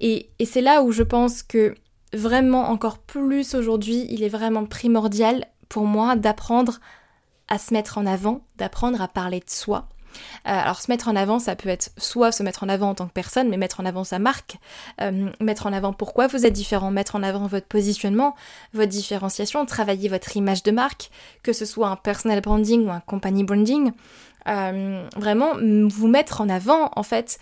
Et, 0.00 0.28
et 0.38 0.44
c'est 0.44 0.60
là 0.60 0.82
où 0.82 0.92
je 0.92 1.02
pense 1.02 1.42
que 1.42 1.74
vraiment 2.12 2.70
encore 2.70 2.98
plus 2.98 3.54
aujourd'hui, 3.54 4.06
il 4.08 4.22
est 4.22 4.28
vraiment 4.28 4.64
primordial 4.64 5.44
pour 5.68 5.84
moi 5.84 6.16
d'apprendre 6.16 6.78
à 7.48 7.58
se 7.58 7.74
mettre 7.74 7.98
en 7.98 8.06
avant, 8.06 8.42
d'apprendre 8.56 9.00
à 9.02 9.08
parler 9.08 9.40
de 9.40 9.50
soi, 9.50 9.88
alors 10.44 10.80
se 10.80 10.90
mettre 10.90 11.08
en 11.08 11.16
avant, 11.16 11.38
ça 11.38 11.56
peut 11.56 11.68
être 11.68 11.90
soit 11.96 12.32
se 12.32 12.42
mettre 12.42 12.62
en 12.62 12.68
avant 12.68 12.90
en 12.90 12.94
tant 12.94 13.06
que 13.06 13.12
personne, 13.12 13.48
mais 13.48 13.56
mettre 13.56 13.80
en 13.80 13.84
avant 13.84 14.04
sa 14.04 14.18
marque, 14.18 14.56
euh, 15.00 15.30
mettre 15.40 15.66
en 15.66 15.72
avant 15.72 15.92
pourquoi 15.92 16.26
vous 16.26 16.46
êtes 16.46 16.52
différent, 16.52 16.90
mettre 16.90 17.16
en 17.16 17.22
avant 17.22 17.46
votre 17.46 17.66
positionnement, 17.66 18.34
votre 18.72 18.90
différenciation, 18.90 19.64
travailler 19.66 20.08
votre 20.08 20.36
image 20.36 20.62
de 20.62 20.70
marque, 20.70 21.10
que 21.42 21.52
ce 21.52 21.64
soit 21.64 21.88
un 21.88 21.96
personal 21.96 22.40
branding 22.40 22.86
ou 22.86 22.90
un 22.90 23.00
company 23.00 23.44
branding. 23.44 23.92
euh, 24.48 25.06
vraiment 25.16 25.56
vous 25.56 26.08
mettre 26.08 26.40
en 26.40 26.48
avant 26.48 26.90
en 26.96 27.02
fait 27.02 27.38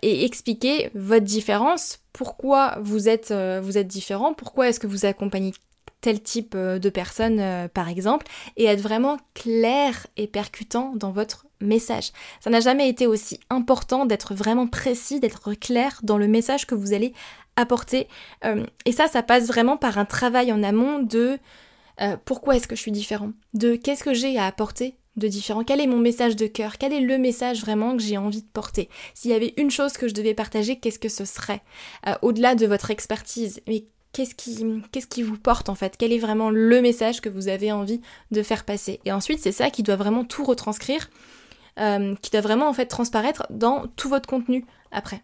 et 0.00 0.24
expliquer 0.24 0.90
votre 0.94 1.26
différence, 1.26 1.98
pourquoi 2.14 2.78
vous 2.80 3.08
êtes, 3.08 3.32
vous 3.62 3.76
êtes 3.76 3.88
différent, 3.88 4.32
pourquoi 4.32 4.68
est-ce 4.68 4.80
que 4.80 4.86
vous 4.86 5.04
accompagnez 5.04 5.52
tel 6.00 6.22
type 6.22 6.56
de 6.56 6.88
personnes 6.90 7.68
par 7.74 7.88
exemple, 7.88 8.26
et 8.56 8.64
être 8.66 8.80
vraiment 8.80 9.18
clair 9.34 10.06
et 10.16 10.26
percutant 10.26 10.92
dans 10.94 11.10
votre 11.10 11.46
message. 11.60 12.12
Ça 12.40 12.50
n'a 12.50 12.60
jamais 12.60 12.88
été 12.88 13.06
aussi 13.06 13.40
important 13.50 14.06
d'être 14.06 14.34
vraiment 14.34 14.66
précis, 14.66 15.20
d'être 15.20 15.54
clair 15.54 15.98
dans 16.02 16.18
le 16.18 16.28
message 16.28 16.66
que 16.66 16.74
vous 16.74 16.92
allez 16.92 17.12
apporter. 17.56 18.06
et 18.84 18.92
ça, 18.92 19.08
ça 19.08 19.22
passe 19.22 19.46
vraiment 19.48 19.76
par 19.76 19.98
un 19.98 20.04
travail 20.04 20.52
en 20.52 20.62
amont 20.62 21.00
de 21.00 21.38
euh, 22.00 22.16
pourquoi 22.24 22.56
est-ce 22.56 22.68
que 22.68 22.76
je 22.76 22.80
suis 22.80 22.92
différent? 22.92 23.32
De 23.54 23.76
qu'est-ce 23.76 24.04
que 24.04 24.14
j'ai 24.14 24.38
à 24.38 24.46
apporter 24.46 24.96
de 25.16 25.28
différent? 25.28 25.64
Quel 25.64 25.80
est 25.80 25.86
mon 25.86 25.98
message 25.98 26.36
de 26.36 26.46
cœur? 26.46 26.78
Quel 26.78 26.92
est 26.92 27.00
le 27.00 27.18
message 27.18 27.60
vraiment 27.60 27.96
que 27.96 28.02
j'ai 28.02 28.16
envie 28.16 28.42
de 28.42 28.48
porter? 28.48 28.88
S'il 29.14 29.30
y 29.30 29.34
avait 29.34 29.54
une 29.56 29.70
chose 29.70 29.94
que 29.94 30.08
je 30.08 30.14
devais 30.14 30.34
partager, 30.34 30.76
qu'est-ce 30.76 30.98
que 30.98 31.08
ce 31.08 31.24
serait? 31.24 31.62
Euh, 32.06 32.14
Au-delà 32.22 32.54
de 32.54 32.66
votre 32.66 32.90
expertise, 32.90 33.60
mais 33.66 33.84
qu'est-ce 34.12 34.34
qui, 34.34 34.82
qu'est-ce 34.92 35.06
qui 35.06 35.22
vous 35.22 35.38
porte 35.38 35.68
en 35.68 35.74
fait? 35.74 35.96
Quel 35.98 36.12
est 36.12 36.18
vraiment 36.18 36.50
le 36.50 36.80
message 36.80 37.20
que 37.20 37.28
vous 37.28 37.48
avez 37.48 37.72
envie 37.72 38.00
de 38.30 38.42
faire 38.42 38.64
passer? 38.64 39.00
Et 39.04 39.12
ensuite, 39.12 39.40
c'est 39.40 39.52
ça 39.52 39.70
qui 39.70 39.82
doit 39.82 39.96
vraiment 39.96 40.24
tout 40.24 40.44
retranscrire, 40.44 41.10
euh, 41.78 42.14
qui 42.22 42.30
doit 42.30 42.40
vraiment 42.40 42.68
en 42.68 42.72
fait 42.72 42.86
transparaître 42.86 43.46
dans 43.50 43.86
tout 43.96 44.08
votre 44.08 44.28
contenu 44.28 44.64
après. 44.90 45.22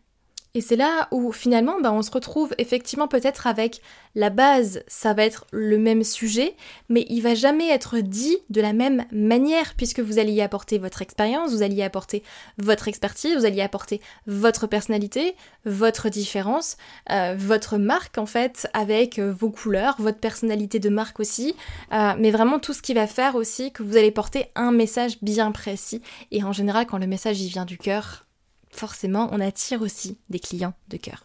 Et 0.56 0.60
c'est 0.60 0.76
là 0.76 1.08
où 1.10 1.32
finalement 1.32 1.80
bah, 1.80 1.92
on 1.92 2.02
se 2.02 2.12
retrouve 2.12 2.54
effectivement 2.58 3.08
peut-être 3.08 3.48
avec 3.48 3.80
la 4.14 4.30
base, 4.30 4.84
ça 4.86 5.12
va 5.12 5.24
être 5.24 5.46
le 5.50 5.78
même 5.78 6.04
sujet, 6.04 6.54
mais 6.88 7.04
il 7.08 7.22
va 7.22 7.34
jamais 7.34 7.70
être 7.70 7.98
dit 7.98 8.36
de 8.50 8.60
la 8.60 8.72
même 8.72 9.04
manière 9.10 9.74
puisque 9.76 9.98
vous 9.98 10.20
allez 10.20 10.30
y 10.30 10.40
apporter 10.40 10.78
votre 10.78 11.02
expérience, 11.02 11.50
vous 11.50 11.62
allez 11.62 11.74
y 11.74 11.82
apporter 11.82 12.22
votre 12.58 12.86
expertise, 12.86 13.36
vous 13.36 13.44
allez 13.44 13.56
y 13.56 13.62
apporter 13.62 14.00
votre 14.28 14.68
personnalité, 14.68 15.34
votre 15.64 16.08
différence, 16.08 16.76
euh, 17.10 17.34
votre 17.36 17.76
marque 17.76 18.16
en 18.18 18.26
fait 18.26 18.68
avec 18.74 19.18
euh, 19.18 19.32
vos 19.32 19.50
couleurs, 19.50 19.96
votre 19.98 20.20
personnalité 20.20 20.78
de 20.78 20.88
marque 20.88 21.18
aussi, 21.18 21.56
euh, 21.92 22.12
mais 22.16 22.30
vraiment 22.30 22.60
tout 22.60 22.74
ce 22.74 22.82
qui 22.82 22.94
va 22.94 23.08
faire 23.08 23.34
aussi 23.34 23.72
que 23.72 23.82
vous 23.82 23.96
allez 23.96 24.12
porter 24.12 24.46
un 24.54 24.70
message 24.70 25.18
bien 25.20 25.50
précis. 25.50 26.00
Et 26.30 26.44
en 26.44 26.52
général 26.52 26.86
quand 26.86 26.98
le 26.98 27.08
message 27.08 27.40
y 27.40 27.48
vient 27.48 27.64
du 27.64 27.76
cœur, 27.76 28.24
forcément, 28.74 29.28
on 29.32 29.40
attire 29.40 29.82
aussi 29.82 30.18
des 30.28 30.38
clients 30.38 30.74
de 30.88 30.96
cœur. 30.96 31.24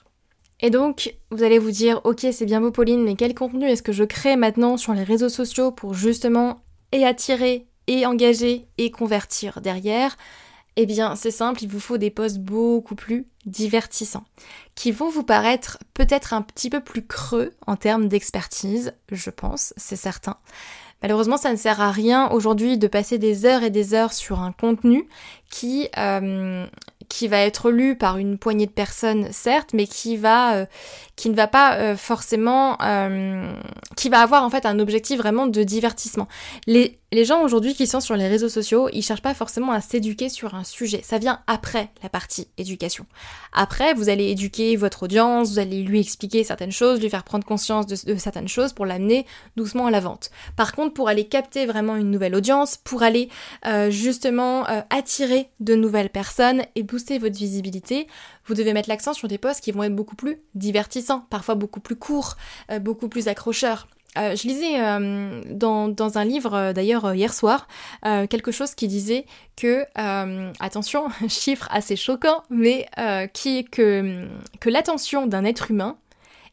Et 0.62 0.70
donc, 0.70 1.16
vous 1.32 1.44
allez 1.44 1.60
vous 1.60 1.72
dire, 1.72 2.02
ok, 2.04 2.28
c'est 2.32 2.46
bien 2.46 2.60
beau 2.60 2.72
Pauline, 2.72 3.04
mais 3.04 3.16
quel 3.16 3.34
contenu 3.34 3.66
est-ce 3.66 3.84
que 3.84 3.94
je 3.94 4.04
crée 4.04 4.36
maintenant 4.36 4.78
sur 4.78 4.94
les 4.94 5.04
réseaux 5.04 5.30
sociaux 5.30 5.72
pour 5.72 5.94
justement 5.94 6.62
et 6.92 7.06
attirer, 7.06 7.68
et 7.88 8.06
engager, 8.06 8.68
et 8.78 8.92
convertir 8.92 9.62
derrière? 9.62 10.18
Eh 10.76 10.86
bien, 10.86 11.16
c'est 11.16 11.32
simple, 11.32 11.64
il 11.64 11.70
vous 11.70 11.80
faut 11.80 11.98
des 11.98 12.12
posts 12.12 12.40
beaucoup 12.40 12.96
plus 12.96 13.28
divertissants, 13.46 14.26
qui 14.76 14.92
vont 14.92 15.10
vous 15.10 15.24
paraître 15.24 15.78
peut-être 15.94 16.34
un 16.34 16.42
petit 16.42 16.70
peu 16.70 16.82
plus 16.82 17.06
creux 17.06 17.54
en 17.66 17.76
termes 17.76 18.08
d'expertise, 18.08 18.94
je 19.12 19.30
pense, 19.30 19.74
c'est 19.78 19.96
certain. 19.96 20.38
Malheureusement, 21.02 21.38
ça 21.38 21.52
ne 21.52 21.58
sert 21.58 21.80
à 21.82 21.92
rien 21.92 22.30
aujourd'hui 22.32 22.78
de 22.78 22.88
passer 22.88 23.18
des 23.18 23.46
heures 23.46 23.64
et 23.64 23.70
des 23.70 23.94
heures 23.94 24.14
sur 24.14 24.40
un 24.40 24.52
contenu 24.52 25.08
qui 25.50 25.88
euh, 25.98 26.66
qui 27.10 27.28
va 27.28 27.40
être 27.40 27.72
lu 27.72 27.98
par 27.98 28.18
une 28.18 28.38
poignée 28.38 28.68
de 28.68 28.72
personnes, 28.72 29.32
certes, 29.32 29.72
mais 29.74 29.88
qui 29.88 30.16
va, 30.16 30.56
euh, 30.56 30.66
qui 31.20 31.30
ne 31.30 31.36
va 31.36 31.48
pas 31.48 31.76
euh, 31.76 31.98
forcément, 31.98 32.78
euh, 32.82 33.52
qui 33.98 34.08
va 34.08 34.22
avoir 34.22 34.46
en 34.46 34.50
fait 34.50 34.66
un 34.66 34.80
objectif 34.80 35.18
vraiment 35.18 35.48
de 35.48 35.64
divertissement. 35.64 36.30
Les, 36.66 36.98
gens 37.12 37.42
aujourd'hui 37.44 37.74
qui 37.74 37.88
sont 37.88 38.00
sur 38.00 38.16
les 38.16 38.28
réseaux 38.30 38.48
sociaux, 38.48 38.88
ils 38.94 39.02
cherchent 39.02 39.22
pas 39.22 39.34
forcément 39.34 39.74
à 39.74 39.82
s'éduquer 39.82 40.30
sur 40.30 40.56
un 40.56 40.64
sujet. 40.64 41.02
Ça 41.04 41.18
vient 41.18 41.42
après 41.48 41.90
la 42.04 42.08
partie 42.08 42.48
éducation. 42.58 43.06
Après, 43.52 43.94
vous 43.96 44.08
allez 44.08 44.30
éduquer 44.30 44.78
votre 44.78 45.04
audience, 45.04 45.50
vous 45.50 45.60
allez 45.60 45.84
lui 45.84 46.00
expliquer 46.00 46.46
certaines 46.46 46.72
choses, 46.72 47.02
lui 47.02 47.10
faire 47.10 47.24
prendre 47.24 47.44
conscience 47.44 47.86
de, 47.88 47.96
certaines 48.16 48.48
choses 48.48 48.72
pour 48.72 48.86
l'amener 48.86 49.26
doucement 49.58 49.88
à 49.88 49.92
la 49.92 50.00
vente. 50.00 50.30
Par 50.56 50.72
contre, 50.72 50.94
pour 50.94 51.10
aller 51.10 51.28
capter 51.28 51.66
vraiment 51.66 51.98
une 51.98 52.12
nouvelle 52.12 52.36
audience, 52.36 52.78
pour 52.78 53.04
aller 53.04 53.28
justement 53.90 54.64
attirer 54.90 55.50
de 55.60 55.76
nouvelles 55.76 56.12
personnes 56.12 56.62
et 56.76 56.84
votre 57.18 57.38
visibilité, 57.38 58.08
vous 58.50 58.56
devez 58.56 58.74
mettre 58.74 58.90
l'accent 58.90 59.14
sur 59.14 59.28
des 59.28 59.38
posts 59.38 59.62
qui 59.62 59.72
vont 59.72 59.84
être 59.84 59.96
beaucoup 59.96 60.16
plus 60.16 60.42
divertissants, 60.56 61.26
parfois 61.30 61.54
beaucoup 61.56 61.80
plus 61.80 61.96
courts, 61.96 62.36
euh, 62.72 62.80
beaucoup 62.80 63.08
plus 63.08 63.28
accrocheurs. 63.28 63.88
Euh, 64.18 64.36
je 64.36 64.48
lisais 64.48 64.82
euh, 64.82 65.44
dans, 65.52 66.18
un 66.18 66.26
livre 66.26 66.74
d'ailleurs 66.74 67.14
hier 67.14 67.32
soir 67.32 67.68
quelque 68.04 68.52
chose 68.52 68.74
qui 68.74 68.88
disait 68.88 69.26
que, 69.56 69.86
attention, 70.60 71.10
chiffre 71.28 71.68
assez 71.72 71.96
choquant, 71.96 72.44
mais 72.50 72.88
qui, 73.34 73.66
que, 73.66 74.28
que 74.60 74.70
l'attention 74.70 75.28
d'un 75.28 75.46
être 75.46 75.70
humain 75.70 75.98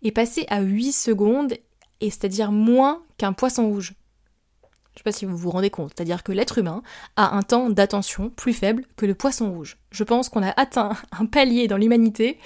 est 0.02 0.12
passée 0.12 0.44
à 0.50 0.60
8 0.60 0.92
secondes, 0.92 1.54
et 2.02 2.10
c'est-à-dire 2.10 2.52
moins 2.52 3.02
qu'un 3.16 3.32
poisson 3.32 3.68
rouge. 3.68 3.94
Je 4.96 5.00
sais 5.00 5.04
pas 5.04 5.12
si 5.12 5.26
vous 5.26 5.36
vous 5.36 5.50
rendez 5.50 5.68
compte, 5.68 5.92
c'est-à-dire 5.94 6.22
que 6.22 6.32
l'être 6.32 6.56
humain 6.56 6.82
a 7.16 7.36
un 7.36 7.42
temps 7.42 7.68
d'attention 7.68 8.30
plus 8.30 8.54
faible 8.54 8.86
que 8.96 9.04
le 9.04 9.14
poisson 9.14 9.52
rouge. 9.52 9.76
Je 9.90 10.04
pense 10.04 10.30
qu'on 10.30 10.42
a 10.42 10.58
atteint 10.58 10.96
un 11.20 11.26
palier 11.26 11.68
dans 11.68 11.76
l'humanité 11.76 12.38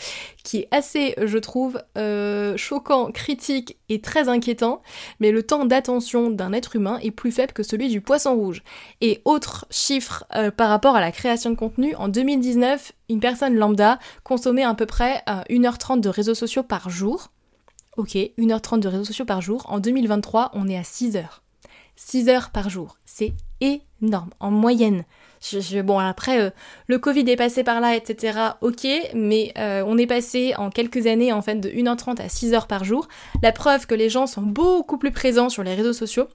qui 0.42 0.58
est 0.58 0.68
assez, 0.72 1.14
je 1.22 1.38
trouve, 1.38 1.80
euh, 1.96 2.56
choquant, 2.56 3.12
critique 3.12 3.78
et 3.88 4.00
très 4.00 4.28
inquiétant, 4.28 4.82
mais 5.20 5.30
le 5.30 5.44
temps 5.44 5.64
d'attention 5.64 6.28
d'un 6.28 6.52
être 6.52 6.74
humain 6.74 6.98
est 7.04 7.12
plus 7.12 7.30
faible 7.30 7.52
que 7.52 7.62
celui 7.62 7.88
du 7.88 8.00
poisson 8.00 8.34
rouge. 8.34 8.64
Et 9.00 9.22
autre 9.24 9.66
chiffre 9.70 10.24
euh, 10.34 10.50
par 10.50 10.70
rapport 10.70 10.96
à 10.96 11.00
la 11.00 11.12
création 11.12 11.50
de 11.50 11.56
contenu, 11.56 11.94
en 11.94 12.08
2019, 12.08 12.90
une 13.10 13.20
personne 13.20 13.54
lambda 13.54 14.00
consommait 14.24 14.64
à 14.64 14.74
peu 14.74 14.86
près 14.86 15.22
1h30 15.28 15.98
euh, 15.98 16.00
de 16.00 16.08
réseaux 16.08 16.34
sociaux 16.34 16.64
par 16.64 16.90
jour. 16.90 17.30
Ok, 17.96 18.16
1h30 18.16 18.80
de 18.80 18.88
réseaux 18.88 19.04
sociaux 19.04 19.24
par 19.24 19.40
jour. 19.40 19.66
En 19.68 19.78
2023, 19.78 20.50
on 20.54 20.66
est 20.66 20.76
à 20.76 20.82
6 20.82 21.16
heures. 21.16 21.42
6 22.00 22.28
heures 22.30 22.50
par 22.50 22.70
jour. 22.70 22.96
C'est 23.04 23.34
énorme, 23.60 24.30
en 24.40 24.50
moyenne. 24.50 25.04
bon, 25.84 25.98
après, 25.98 26.40
euh, 26.40 26.50
le 26.86 26.98
Covid 26.98 27.28
est 27.28 27.36
passé 27.36 27.62
par 27.62 27.80
là, 27.80 27.94
etc. 27.94 28.38
Ok, 28.62 28.86
mais 29.14 29.52
euh, 29.58 29.84
on 29.86 29.98
est 29.98 30.06
passé 30.06 30.54
en 30.56 30.70
quelques 30.70 31.06
années, 31.06 31.32
en 31.32 31.42
fait, 31.42 31.56
de 31.56 31.68
1h30 31.68 32.20
à 32.22 32.28
6 32.28 32.54
heures 32.54 32.66
par 32.66 32.84
jour. 32.84 33.06
La 33.42 33.52
preuve 33.52 33.86
que 33.86 33.94
les 33.94 34.08
gens 34.08 34.26
sont 34.26 34.42
beaucoup 34.42 34.96
plus 34.96 35.12
présents 35.12 35.50
sur 35.50 35.62
les 35.62 35.74
réseaux 35.74 35.92
sociaux. 35.92 36.26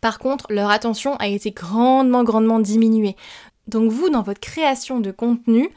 Par 0.00 0.20
contre, 0.20 0.46
leur 0.50 0.70
attention 0.70 1.16
a 1.16 1.26
été 1.26 1.50
grandement, 1.50 2.22
grandement 2.22 2.60
diminuée. 2.60 3.16
Donc 3.66 3.90
vous, 3.90 4.10
dans 4.10 4.22
votre 4.22 4.40
création 4.40 5.00
de 5.00 5.10
contenu, 5.10 5.70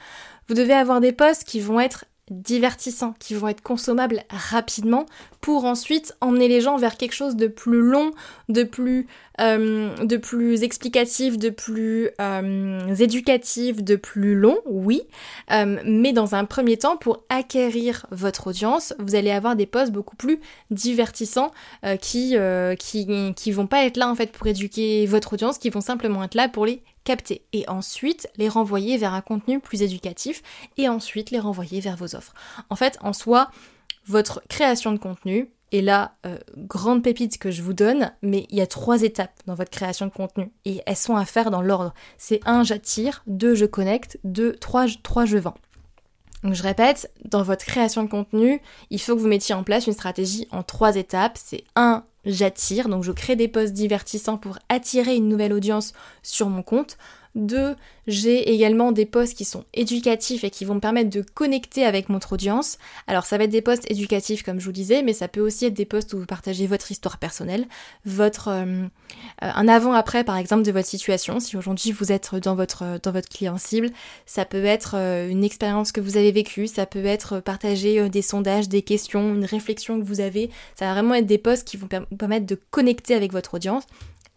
vous 0.47 0.53
devez 0.53 0.73
avoir 0.73 1.01
des 1.01 1.11
posts 1.11 1.43
qui 1.43 1.59
vont 1.59 1.79
être 1.79 2.05
divertissants, 2.29 3.15
qui 3.19 3.33
vont 3.35 3.47
être 3.47 3.61
consommables 3.61 4.23
rapidement 4.29 5.05
pour 5.41 5.65
ensuite 5.65 6.15
emmener 6.21 6.47
les 6.47 6.61
gens 6.61 6.77
vers 6.77 6.97
quelque 6.97 7.13
chose 7.13 7.35
de 7.35 7.47
plus 7.47 7.81
long, 7.81 8.11
de 8.49 8.63
plus, 8.63 9.07
de 9.39 10.17
plus 10.17 10.63
explicatif, 10.63 11.37
de 11.37 11.49
plus 11.49 12.09
euh, 12.19 12.95
éducatif, 12.95 13.83
de 13.83 13.95
plus 13.95 14.35
long, 14.35 14.57
oui, 14.65 15.03
euh, 15.51 15.79
mais 15.85 16.13
dans 16.13 16.35
un 16.35 16.45
premier 16.45 16.77
temps, 16.77 16.97
pour 16.97 17.23
acquérir 17.29 18.05
votre 18.11 18.47
audience, 18.47 18.93
vous 18.99 19.15
allez 19.15 19.31
avoir 19.31 19.55
des 19.55 19.65
posts 19.65 19.91
beaucoup 19.91 20.15
plus 20.15 20.39
divertissants 20.71 21.51
qui, 22.01 22.35
qui, 22.79 23.33
qui 23.35 23.51
vont 23.51 23.67
pas 23.67 23.85
être 23.85 23.97
là 23.97 24.09
en 24.09 24.15
fait 24.15 24.31
pour 24.31 24.47
éduquer 24.47 25.05
votre 25.05 25.33
audience, 25.33 25.57
qui 25.57 25.69
vont 25.69 25.81
simplement 25.81 26.23
être 26.23 26.35
là 26.35 26.49
pour 26.49 26.65
les 26.65 26.81
capter 27.07 27.41
et 27.53 27.63
ensuite 27.69 28.27
les 28.35 28.49
renvoyer 28.49 28.97
vers 28.97 29.13
un 29.13 29.21
contenu 29.21 29.61
plus 29.61 29.81
éducatif 29.81 30.43
et 30.75 30.89
ensuite 30.89 31.31
les 31.31 31.39
renvoyer 31.39 31.79
vers 31.79 31.95
vos 31.95 32.15
offres. 32.15 32.33
En 32.69 32.75
fait, 32.75 32.97
en 32.99 33.13
soi, 33.13 33.49
votre 34.07 34.41
création 34.49 34.91
de 34.91 34.97
contenu, 34.97 35.49
et 35.71 35.81
là, 35.81 36.13
euh, 36.25 36.37
grande 36.55 37.03
pépite 37.03 37.37
que 37.37 37.51
je 37.51 37.61
vous 37.61 37.73
donne, 37.73 38.11
mais 38.21 38.45
il 38.49 38.57
y 38.57 38.61
a 38.61 38.67
trois 38.67 39.01
étapes 39.01 39.39
dans 39.47 39.55
votre 39.55 39.71
création 39.71 40.05
de 40.05 40.11
contenu 40.11 40.51
et 40.65 40.81
elles 40.85 40.95
sont 40.95 41.15
à 41.15 41.25
faire 41.25 41.51
dans 41.51 41.61
l'ordre. 41.61 41.93
C'est 42.17 42.39
un, 42.45 42.63
j'attire, 42.63 43.23
deux, 43.27 43.53
je 43.53 43.65
connecte, 43.65 44.17
deux, 44.23 44.53
trois, 44.53 44.85
trois, 45.03 45.25
je 45.25 45.37
vends. 45.37 45.55
Donc 46.43 46.53
je 46.53 46.63
répète, 46.63 47.11
dans 47.25 47.43
votre 47.43 47.65
création 47.65 48.03
de 48.03 48.09
contenu, 48.09 48.61
il 48.89 49.01
faut 49.01 49.15
que 49.15 49.19
vous 49.19 49.27
mettiez 49.27 49.55
en 49.55 49.63
place 49.63 49.87
une 49.87 49.93
stratégie 49.93 50.47
en 50.51 50.63
trois 50.63 50.95
étapes. 50.95 51.37
C'est 51.43 51.63
un, 51.75 52.05
j'attire, 52.25 52.87
donc 52.87 53.03
je 53.03 53.11
crée 53.11 53.35
des 53.35 53.47
posts 53.49 53.73
divertissants 53.73 54.37
pour 54.37 54.59
attirer 54.69 55.15
une 55.15 55.27
nouvelle 55.27 55.51
audience 55.51 55.93
sur 56.23 56.47
mon 56.47 56.63
compte. 56.63 56.97
Deux, 57.37 57.75
j'ai 58.07 58.51
également 58.51 58.91
des 58.91 59.05
posts 59.05 59.37
qui 59.37 59.45
sont 59.45 59.63
éducatifs 59.75 60.43
et 60.43 60.49
qui 60.49 60.65
vont 60.65 60.73
me 60.73 60.79
permettre 60.79 61.11
de 61.11 61.21
connecter 61.21 61.85
avec 61.85 62.09
votre 62.09 62.33
audience. 62.33 62.79
Alors 63.05 63.27
ça 63.27 63.37
va 63.37 63.43
être 63.43 63.51
des 63.51 63.61
posts 63.61 63.89
éducatifs 63.91 64.41
comme 64.41 64.59
je 64.59 64.65
vous 64.65 64.71
disais, 64.71 65.03
mais 65.03 65.13
ça 65.13 65.27
peut 65.27 65.39
aussi 65.39 65.65
être 65.65 65.75
des 65.75 65.85
posts 65.85 66.15
où 66.15 66.19
vous 66.19 66.25
partagez 66.25 66.65
votre 66.65 66.89
histoire 66.89 67.19
personnelle, 67.19 67.67
votre 68.05 68.47
euh, 68.47 68.65
euh, 68.65 68.87
un 69.39 69.67
avant-après 69.67 70.23
par 70.23 70.37
exemple 70.37 70.63
de 70.63 70.71
votre 70.71 70.87
situation. 70.87 71.39
Si 71.39 71.55
aujourd'hui 71.57 71.91
vous 71.91 72.11
êtes 72.11 72.33
dans 72.33 72.55
votre 72.55 72.99
dans 73.03 73.11
votre 73.11 73.29
client 73.29 73.59
cible, 73.59 73.91
ça 74.25 74.43
peut 74.43 74.65
être 74.65 74.95
euh, 74.95 75.29
une 75.29 75.43
expérience 75.43 75.91
que 75.91 76.01
vous 76.01 76.17
avez 76.17 76.31
vécue, 76.31 76.65
ça 76.65 76.87
peut 76.87 77.05
être 77.05 77.39
partager 77.39 78.09
des 78.09 78.23
sondages, 78.23 78.67
des 78.67 78.81
questions, 78.81 79.35
une 79.35 79.45
réflexion 79.45 79.99
que 79.99 80.05
vous 80.05 80.21
avez. 80.21 80.49
Ça 80.73 80.85
va 80.85 80.93
vraiment 80.93 81.13
être 81.13 81.27
des 81.27 81.37
posts 81.37 81.67
qui 81.67 81.77
vont 81.77 81.87
vous 82.09 82.17
permettre 82.17 82.47
de 82.47 82.59
connecter 82.71 83.13
avec 83.13 83.31
votre 83.31 83.53
audience. 83.53 83.83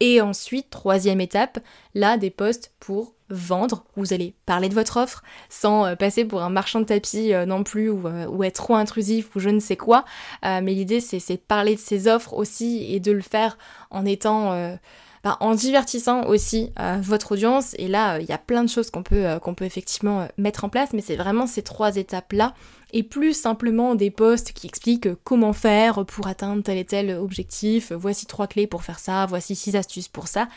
Et 0.01 0.21
ensuite, 0.21 0.71
troisième 0.71 1.21
étape, 1.21 1.59
là, 1.95 2.17
des 2.17 2.31
posts 2.31 2.73
pour 2.81 3.15
vendre. 3.31 3.85
Vous 3.97 4.13
allez 4.13 4.35
parler 4.45 4.69
de 4.69 4.75
votre 4.75 4.97
offre 4.97 5.23
sans 5.49 5.87
euh, 5.87 5.95
passer 5.95 6.25
pour 6.25 6.43
un 6.43 6.51
marchand 6.51 6.81
de 6.81 6.85
tapis 6.85 7.33
euh, 7.33 7.47
non 7.47 7.63
plus 7.63 7.91
euh, 7.91 8.27
ou, 8.27 8.43
être 8.45 8.57
trop 8.57 8.75
intrusif 8.75 9.35
ou 9.37 9.41
je 9.41 9.51
ne 9.51 9.61
sais 9.61 9.77
quoi. 9.77 10.05
mais 10.43 10.75
l'idée, 10.75 11.01
c'est 11.01 11.19
de 11.19 11.37
parler 11.37 11.77
de 11.77 11.81
ses 11.81 12.09
offres 12.09 12.35
aussi 12.35 12.93
et 12.93 13.01
de 13.01 13.13
le 13.13 13.23
faire 13.23 13.57
en 13.91 14.05
étant... 14.05 14.79
En 15.25 15.55
divertissant 15.55 16.25
aussi 16.25 16.73
votre 17.03 17.33
audience. 17.33 17.75
Et 17.79 17.89
là, 17.89 18.19
il 18.21 18.27
y 18.27 18.33
a 18.33 18.39
plein 18.39 18.65
de 18.65 18.71
choses 18.71 18.91
qu'on 18.91 19.03
peut, 19.03 19.39
qu'on 19.43 19.55
peut 19.55 19.67
effectivement 19.67 20.27
mettre 20.39 20.65
en 20.65 20.69
place, 20.69 20.95
mais 20.95 21.03
c'est 21.03 21.17
vraiment 21.17 21.47
ces 21.47 21.63
trois 21.63 21.97
étapes-là 21.97 22.55
et 22.93 23.03
plus 23.03 23.35
simplement 23.35 23.95
des 23.95 24.11
posts 24.11 24.53
qui 24.53 24.67
expliquent 24.67 25.15
comment 25.25 25.53
faire 25.53 26.05
pour 26.07 26.27
atteindre 26.27 26.63
tel 26.63 26.79
et 26.79 26.85
tel 26.85 27.11
objectif, 27.11 27.93
voici 27.93 28.27
trois 28.27 28.47
clés 28.47 28.67
pour 28.67 28.83
faire 28.83 28.99
ça, 28.99 29.27
voici 29.27 29.55
six 29.55 29.77
astuces 29.77 30.09
pour 30.09 30.27
ça. 30.27 30.49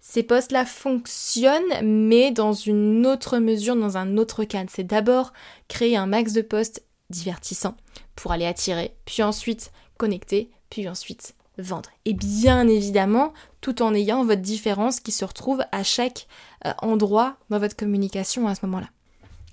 Ces 0.00 0.22
posts-là 0.22 0.64
fonctionnent, 0.64 1.62
mais 1.82 2.32
dans 2.32 2.52
une 2.52 3.06
autre 3.06 3.38
mesure, 3.38 3.76
dans 3.76 3.96
un 3.96 4.16
autre 4.16 4.44
cadre. 4.44 4.70
C'est 4.72 4.86
d'abord 4.86 5.32
créer 5.68 5.96
un 5.96 6.06
max 6.06 6.32
de 6.32 6.42
posts 6.42 6.84
divertissants 7.10 7.76
pour 8.16 8.32
aller 8.32 8.46
attirer, 8.46 8.94
puis 9.04 9.22
ensuite 9.22 9.72
connecter, 9.98 10.50
puis 10.70 10.88
ensuite 10.88 11.34
vendre. 11.58 11.90
Et 12.04 12.14
bien 12.14 12.66
évidemment, 12.68 13.32
tout 13.60 13.82
en 13.82 13.94
ayant 13.94 14.24
votre 14.24 14.42
différence 14.42 15.00
qui 15.00 15.12
se 15.12 15.24
retrouve 15.24 15.62
à 15.72 15.82
chaque 15.82 16.26
euh, 16.66 16.72
endroit 16.78 17.36
dans 17.50 17.58
votre 17.58 17.76
communication 17.76 18.48
à 18.48 18.54
ce 18.54 18.64
moment-là. 18.66 18.88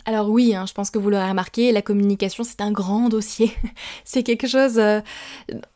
Alors 0.05 0.29
oui, 0.29 0.55
hein, 0.55 0.65
je 0.65 0.73
pense 0.73 0.89
que 0.89 0.97
vous 0.97 1.09
l'aurez 1.09 1.29
remarqué, 1.29 1.71
la 1.71 1.81
communication 1.81 2.43
c'est 2.43 2.61
un 2.61 2.71
grand 2.71 3.09
dossier. 3.09 3.53
c'est 4.05 4.23
quelque 4.23 4.47
chose... 4.47 4.79
Euh, 4.79 5.01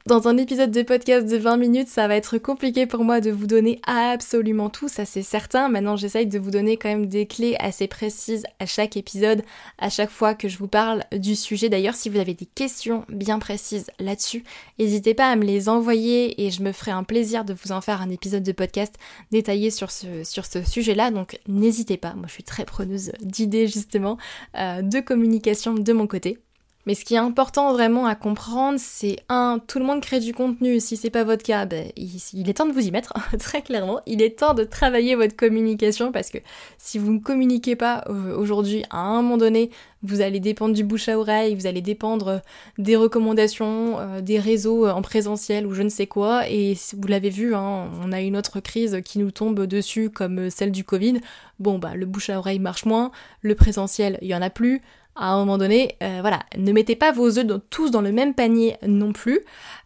dans 0.06 0.28
un 0.28 0.36
épisode 0.36 0.72
de 0.72 0.82
podcast 0.82 1.26
de 1.26 1.38
20 1.38 1.56
minutes, 1.56 1.88
ça 1.88 2.10
va 2.10 2.18
être 2.18 2.38
compliqué 2.38 2.86
pour 2.86 3.06
moi 3.06 3.22
de 3.22 3.32
vous 3.32 3.48
donner 3.48 3.80
absolument 3.88 4.70
tout, 4.70 4.90
ça 4.90 5.06
c'est 5.06 5.22
certain. 5.22 5.70
Maintenant 5.70 5.96
j'essaye 5.96 6.28
de 6.28 6.38
vous 6.38 6.52
donner 6.52 6.76
quand 6.76 6.90
même 6.90 7.06
des 7.06 7.26
clés 7.26 7.56
assez 7.58 7.88
précises 7.88 8.44
à 8.60 8.66
chaque 8.66 8.98
épisode, 8.98 9.44
à 9.78 9.90
chaque 9.90 10.10
fois 10.10 10.36
que 10.36 10.50
je 10.50 10.58
vous 10.58 10.68
parle 10.68 11.06
du 11.14 11.38
sujet. 11.38 11.70
D'ailleurs 11.70 11.96
si 11.96 12.10
vous 12.10 12.20
avez 12.20 12.34
des 12.34 12.46
questions 12.46 13.06
bien 13.08 13.40
précises 13.40 13.90
là-dessus, 13.98 14.44
n'hésitez 14.78 15.14
pas 15.14 15.30
à 15.30 15.38
me 15.38 15.46
les 15.46 15.70
envoyer 15.70 16.46
et 16.46 16.52
je 16.52 16.64
me 16.64 16.74
ferai 16.74 16.92
un 16.92 17.04
plaisir 17.04 17.46
de 17.46 17.54
vous 17.54 17.72
en 17.72 17.80
faire 17.80 18.02
un 18.02 18.10
épisode 18.10 18.44
de 18.44 18.52
podcast 18.52 18.96
détaillé 19.32 19.72
sur 19.72 19.90
ce, 19.90 20.24
sujet-là. 20.66 21.12
Donc 21.12 21.40
n'hésitez 21.48 21.96
pas, 21.96 22.14
moi 22.14 22.26
je 22.28 22.34
suis 22.34 22.44
très 22.44 22.66
preneuse 22.66 23.14
d'idées 23.22 23.68
justement 23.68 24.18
euh, 24.58 24.82
de 24.82 25.00
communication 25.00 25.76
de 25.76 25.94
mon 25.94 26.08
côté. 26.08 26.43
Mais 26.86 26.96
ce 26.96 27.06
qui 27.06 27.16
est 27.16 27.20
important 27.20 27.72
vraiment 27.72 28.06
à 28.06 28.16
comprendre, 28.16 28.78
c'est 28.78 29.18
un, 29.30 29.60
tout 29.66 29.80
le 29.80 29.86
monde 29.86 30.02
crée 30.02 30.20
du 30.20 30.34
contenu. 30.34 30.82
Si 30.82 30.98
c'est 30.98 31.10
pas 31.10 31.24
votre 31.24 31.44
cas, 31.44 31.66
ben, 31.66 31.88
il, 31.96 32.50
est 32.50 32.54
temps 32.54 32.66
de 32.66 32.74
vous 32.74 32.86
y 32.86 32.92
mettre, 32.92 33.14
très 33.40 33.62
clairement. 33.62 34.02
Il 34.06 34.22
est 34.22 34.40
temps 34.40 34.54
de 34.54 34.66
travailler 34.66 35.16
votre 35.16 35.36
communication 35.36 36.12
parce 36.12 36.30
que 36.30 36.40
si 36.78 36.98
vous 36.98 37.14
ne 37.14 37.20
communiquez 37.20 37.78
pas 37.78 38.04
euh, 38.10 38.36
aujourd'hui, 38.36 38.84
à 38.90 39.00
un 39.00 39.22
moment 39.22 39.38
donné, 39.38 39.70
vous 40.06 40.20
allez 40.20 40.42
dépendre 40.42 40.76
du 40.76 40.84
bouche 40.84 41.08
à 41.08 41.18
oreille, 41.18 41.56
vous 41.56 41.68
allez 41.68 41.82
dépendre 41.82 42.28
euh, 42.28 42.40
des 42.78 42.98
recommandations, 42.98 44.00
euh, 44.00 44.20
des 44.20 44.38
réseaux 44.38 44.86
en 44.86 45.02
présentiel 45.02 45.66
ou 45.66 45.74
je 45.74 45.84
ne 45.84 45.90
sais 45.90 46.08
quoi. 46.08 46.50
Et 46.50 46.76
vous 46.98 47.08
l'avez 47.08 47.30
vu, 47.30 47.56
hein, 47.56 47.90
on 48.04 48.12
a 48.12 48.20
une 48.20 48.36
autre 48.36 48.60
crise 48.60 49.00
qui 49.06 49.20
nous 49.20 49.32
tombe 49.32 49.66
dessus 49.66 50.10
comme 50.10 50.50
celle 50.50 50.74
du 50.74 50.84
Covid. 50.84 51.22
Bon, 51.60 51.80
bah 51.80 51.96
le 51.96 52.06
bouche 52.06 52.30
à 52.30 52.38
oreille 52.40 52.60
marche 52.60 52.84
moins, 52.84 53.12
le 53.42 53.56
présentiel, 53.56 54.18
il 54.22 54.28
y 54.28 54.36
en 54.36 54.42
a 54.42 54.50
plus 54.50 54.82
à 55.16 55.28
un 55.28 55.38
moment 55.38 55.58
donné, 55.58 55.96
euh, 56.02 56.20
voilà, 56.22 56.40
ne 56.58 56.72
mettez 56.72 56.96
pas 56.96 57.12
vos 57.12 57.38
œufs 57.38 57.46
tous 57.70 57.92
dans 57.92 58.02
le 58.02 58.12
même 58.12 58.34
panier 58.34 58.78
non 58.86 59.14
plus. 59.14 59.42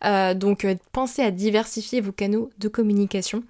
Euh, 0.06 0.34
donc 0.34 0.64
euh, 0.64 0.76
pensez 0.94 1.22
à 1.22 1.32
diversifier 1.32 2.00
vos 2.00 2.14
canaux 2.14 2.50
de 2.60 2.68
communication 2.68 3.44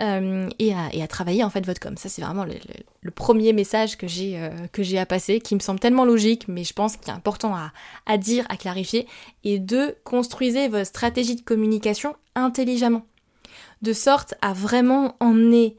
et 0.00 0.72
à, 0.72 1.06
travailler 1.08 1.42
en 1.42 1.50
fait 1.50 1.66
votre 1.66 1.80
com. 1.80 1.96
Ça 1.96 2.08
c'est 2.08 2.22
vraiment 2.22 2.44
le, 2.44 3.10
premier 3.10 3.52
message 3.52 3.98
que 3.98 4.06
j'ai 4.06 4.40
que 4.72 4.84
j'ai 4.84 4.96
à 4.96 5.06
passer, 5.06 5.40
qui 5.40 5.56
me 5.56 5.60
semble 5.60 5.80
tellement 5.80 6.04
logique, 6.04 6.46
mais 6.46 6.62
je 6.62 6.72
pense 6.72 6.96
qu'il 6.96 7.08
est 7.08 7.16
important 7.16 7.52
à, 7.54 7.72
à 8.06 8.16
dire, 8.16 8.46
à 8.48 8.56
clarifier. 8.56 9.08
Et 9.42 9.58
deux, 9.58 9.96
construisez 10.04 10.68
votre 10.68 10.86
stratégie 10.86 11.34
de 11.34 11.40
communication 11.40 12.14
intelligemment, 12.36 13.04
de 13.82 13.92
sorte 13.92 14.34
à 14.40 14.52
vraiment 14.52 15.16
emmener 15.18 15.76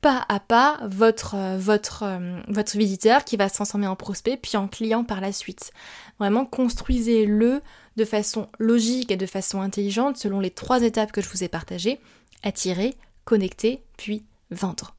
pas 0.00 0.24
à 0.28 0.40
pas 0.40 0.78
votre, 0.86 1.34
euh, 1.34 1.58
euh, 2.02 2.40
votre 2.48 2.76
visiteur 2.76 3.24
qui 3.24 3.36
va 3.36 3.48
se 3.48 3.54
transformer 3.54 3.86
en 3.86 3.96
prospect 3.96 4.36
puis 4.36 4.56
en 4.56 4.68
client 4.68 5.04
par 5.04 5.20
la 5.20 5.32
suite. 5.32 5.72
Vraiment 6.18 6.46
construisez-le 6.46 7.60
de 7.96 8.04
façon 8.04 8.48
logique 8.58 9.10
et 9.10 9.16
de 9.16 9.26
façon 9.26 9.60
intelligente 9.60 10.16
selon 10.16 10.40
les 10.40 10.50
trois 10.50 10.82
étapes 10.82 11.12
que 11.12 11.20
je 11.20 11.28
vous 11.28 11.44
ai 11.44 11.48
partagées. 11.48 12.00
Attirer, 12.42 12.94
connecter, 13.24 13.82
puis 13.96 14.24
vendre. 14.50 14.94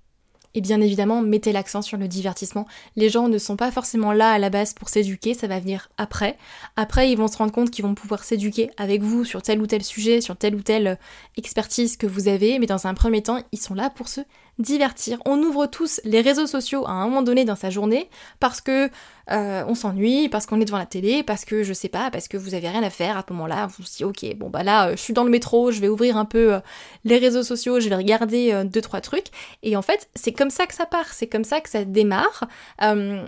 Et 0.53 0.61
bien 0.61 0.81
évidemment, 0.81 1.21
mettez 1.21 1.51
l'accent 1.51 1.83
sur 1.83 1.97
le 1.97 2.07
divertissement. 2.07 2.65
Les 2.95 3.09
gens 3.09 3.27
ne 3.27 3.37
sont 3.37 3.57
pas 3.57 3.69
forcément 3.69 4.11
là 4.11 4.31
à 4.31 4.39
la 4.39 4.49
base 4.49 4.73
pour 4.73 4.89
s'éduquer, 4.89 5.35
ça 5.35 5.45
va 5.45 5.59
venir 5.59 5.89
après. 5.97 6.35
Après, 6.75 7.11
ils 7.11 7.17
vont 7.17 7.27
se 7.27 7.37
rendre 7.37 7.51
compte 7.51 7.69
qu'ils 7.69 7.85
vont 7.85 7.93
pouvoir 7.93 8.23
s'éduquer 8.23 8.71
avec 8.77 9.03
vous 9.03 9.23
sur 9.23 9.43
tel 9.43 9.61
ou 9.61 9.67
tel 9.67 9.83
sujet, 9.83 10.19
sur 10.19 10.35
telle 10.35 10.55
ou 10.55 10.61
telle 10.61 10.97
expertise 11.35 11.95
que 11.95 12.07
vous 12.07 12.27
avez, 12.27 12.57
mais 12.57 12.65
dans 12.65 12.87
un 12.87 12.95
premier 12.95 13.21
temps, 13.21 13.43
ils 13.51 13.59
sont 13.59 13.75
là 13.75 13.91
pour 13.91 14.07
se 14.07 14.21
divertir. 14.59 15.19
On 15.25 15.41
ouvre 15.41 15.67
tous 15.67 16.01
les 16.03 16.21
réseaux 16.21 16.47
sociaux 16.47 16.87
à 16.87 16.91
un 16.91 17.05
moment 17.05 17.21
donné 17.21 17.45
dans 17.45 17.55
sa 17.55 17.69
journée 17.69 18.09
parce 18.39 18.61
que 18.61 18.89
euh, 19.31 19.63
on 19.67 19.75
s'ennuie, 19.75 20.29
parce 20.29 20.45
qu'on 20.45 20.61
est 20.61 20.65
devant 20.65 20.77
la 20.77 20.85
télé, 20.85 21.23
parce 21.23 21.45
que 21.45 21.63
je 21.63 21.73
sais 21.73 21.89
pas, 21.89 22.09
parce 22.11 22.27
que 22.27 22.37
vous 22.37 22.53
avez 22.53 22.69
rien 22.69 22.83
à 22.83 22.89
faire 22.89 23.17
à 23.17 23.23
ce 23.27 23.33
moment-là. 23.33 23.67
Vous 23.67 23.75
vous 23.79 23.83
dites 23.83 24.01
ok, 24.03 24.35
bon 24.37 24.49
bah 24.49 24.63
là, 24.63 24.89
euh, 24.89 24.91
je 24.91 25.01
suis 25.01 25.13
dans 25.13 25.23
le 25.23 25.29
métro, 25.29 25.71
je 25.71 25.81
vais 25.81 25.89
ouvrir 25.89 26.17
un 26.17 26.25
peu 26.25 26.55
euh, 26.55 26.59
les 27.03 27.17
réseaux 27.17 27.43
sociaux, 27.43 27.79
je 27.79 27.89
vais 27.89 27.95
regarder 27.95 28.63
deux 28.65 28.81
trois 28.81 29.01
trucs. 29.01 29.27
Et 29.63 29.75
en 29.75 29.81
fait, 29.81 30.09
c'est 30.15 30.31
comme 30.31 30.49
ça 30.49 30.65
que 30.65 30.73
ça 30.73 30.85
part, 30.85 31.13
c'est 31.13 31.27
comme 31.27 31.43
ça 31.43 31.61
que 31.61 31.69
ça 31.69 31.85
démarre 31.85 32.45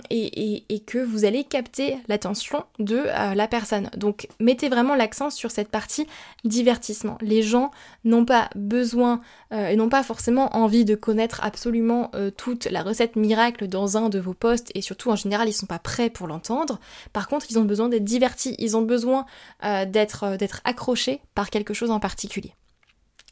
et, 0.10 0.64
et, 0.70 0.80
que 0.80 0.98
vous 0.98 1.26
allez 1.26 1.44
capter 1.44 1.98
l'attention 2.08 2.64
de 2.80 3.04
la 3.34 3.48
personne. 3.48 3.90
Donc 3.96 4.28
mettez 4.40 4.70
vraiment 4.70 4.96
l'accent 4.96 5.30
sur 5.30 5.52
cette 5.52 5.70
partie 5.70 6.08
divertissement. 6.44 7.18
Les 7.22 7.42
gens 7.42 7.72
n'ont 8.04 8.26
pas 8.26 8.50
besoin 8.56 9.22
et 9.52 9.76
n'ont 9.76 9.90
pas 9.90 10.04
forcément 10.04 10.56
envie 10.56 10.86
de 10.86 10.96
connaître 10.96 11.42
absolument 11.44 12.12
euh, 12.16 12.32
toute 12.32 12.66
la 12.66 12.84
recette 12.84 13.16
miracle 13.16 13.68
dans 13.68 13.98
un 13.98 14.10
de 14.10 14.20
vos 14.20 14.34
posts 14.34 14.72
et 14.76 14.82
surtout 14.82 15.10
en 15.10 15.16
général 15.16 15.50
ils 15.50 15.54
sont 15.54 15.66
pas 15.66 15.80
pour 16.14 16.28
l'entendre. 16.28 16.80
Par 17.14 17.28
contre 17.28 17.48
ils 17.50 17.58
ont 17.58 17.66
besoin 17.66 17.90
d'être 17.90 18.04
divertis, 18.04 18.56
ils 18.60 18.78
ont 18.78 18.82
besoin 18.82 19.26
euh, 19.64 19.86
d'être 19.86 20.24
euh, 20.24 20.38
d'être 20.38 20.62
accrochés 20.64 21.22
par 21.36 21.50
quelque 21.50 21.74
chose 21.74 21.92
en 21.92 22.00
particulier. 22.00 22.54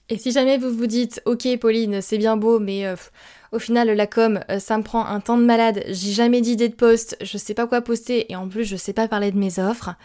Et 0.09 0.17
si 0.17 0.31
jamais 0.31 0.57
vous 0.57 0.71
vous 0.71 0.87
dites 0.87 1.21
ok 1.25 1.57
Pauline 1.59 2.01
c'est 2.01 2.17
bien 2.17 2.37
beau 2.37 2.59
mais 2.59 2.85
au 3.51 3.59
final 3.59 3.89
la 3.89 4.07
com 4.07 4.39
ça 4.59 4.77
me 4.77 4.83
prend 4.83 5.05
un 5.05 5.19
temps 5.19 5.37
de 5.37 5.43
malade, 5.43 5.83
j'ai 5.87 6.13
jamais 6.13 6.39
d'idée 6.39 6.69
de 6.69 6.75
post, 6.75 7.17
je 7.21 7.37
sais 7.37 7.53
pas 7.53 7.67
quoi 7.67 7.81
poster 7.81 8.31
et 8.31 8.35
en 8.35 8.47
plus 8.47 8.63
je 8.63 8.77
sais 8.77 8.93
pas 8.93 9.07
parler 9.09 9.31
de 9.31 9.37
mes 9.37 9.59
offres. 9.59 9.95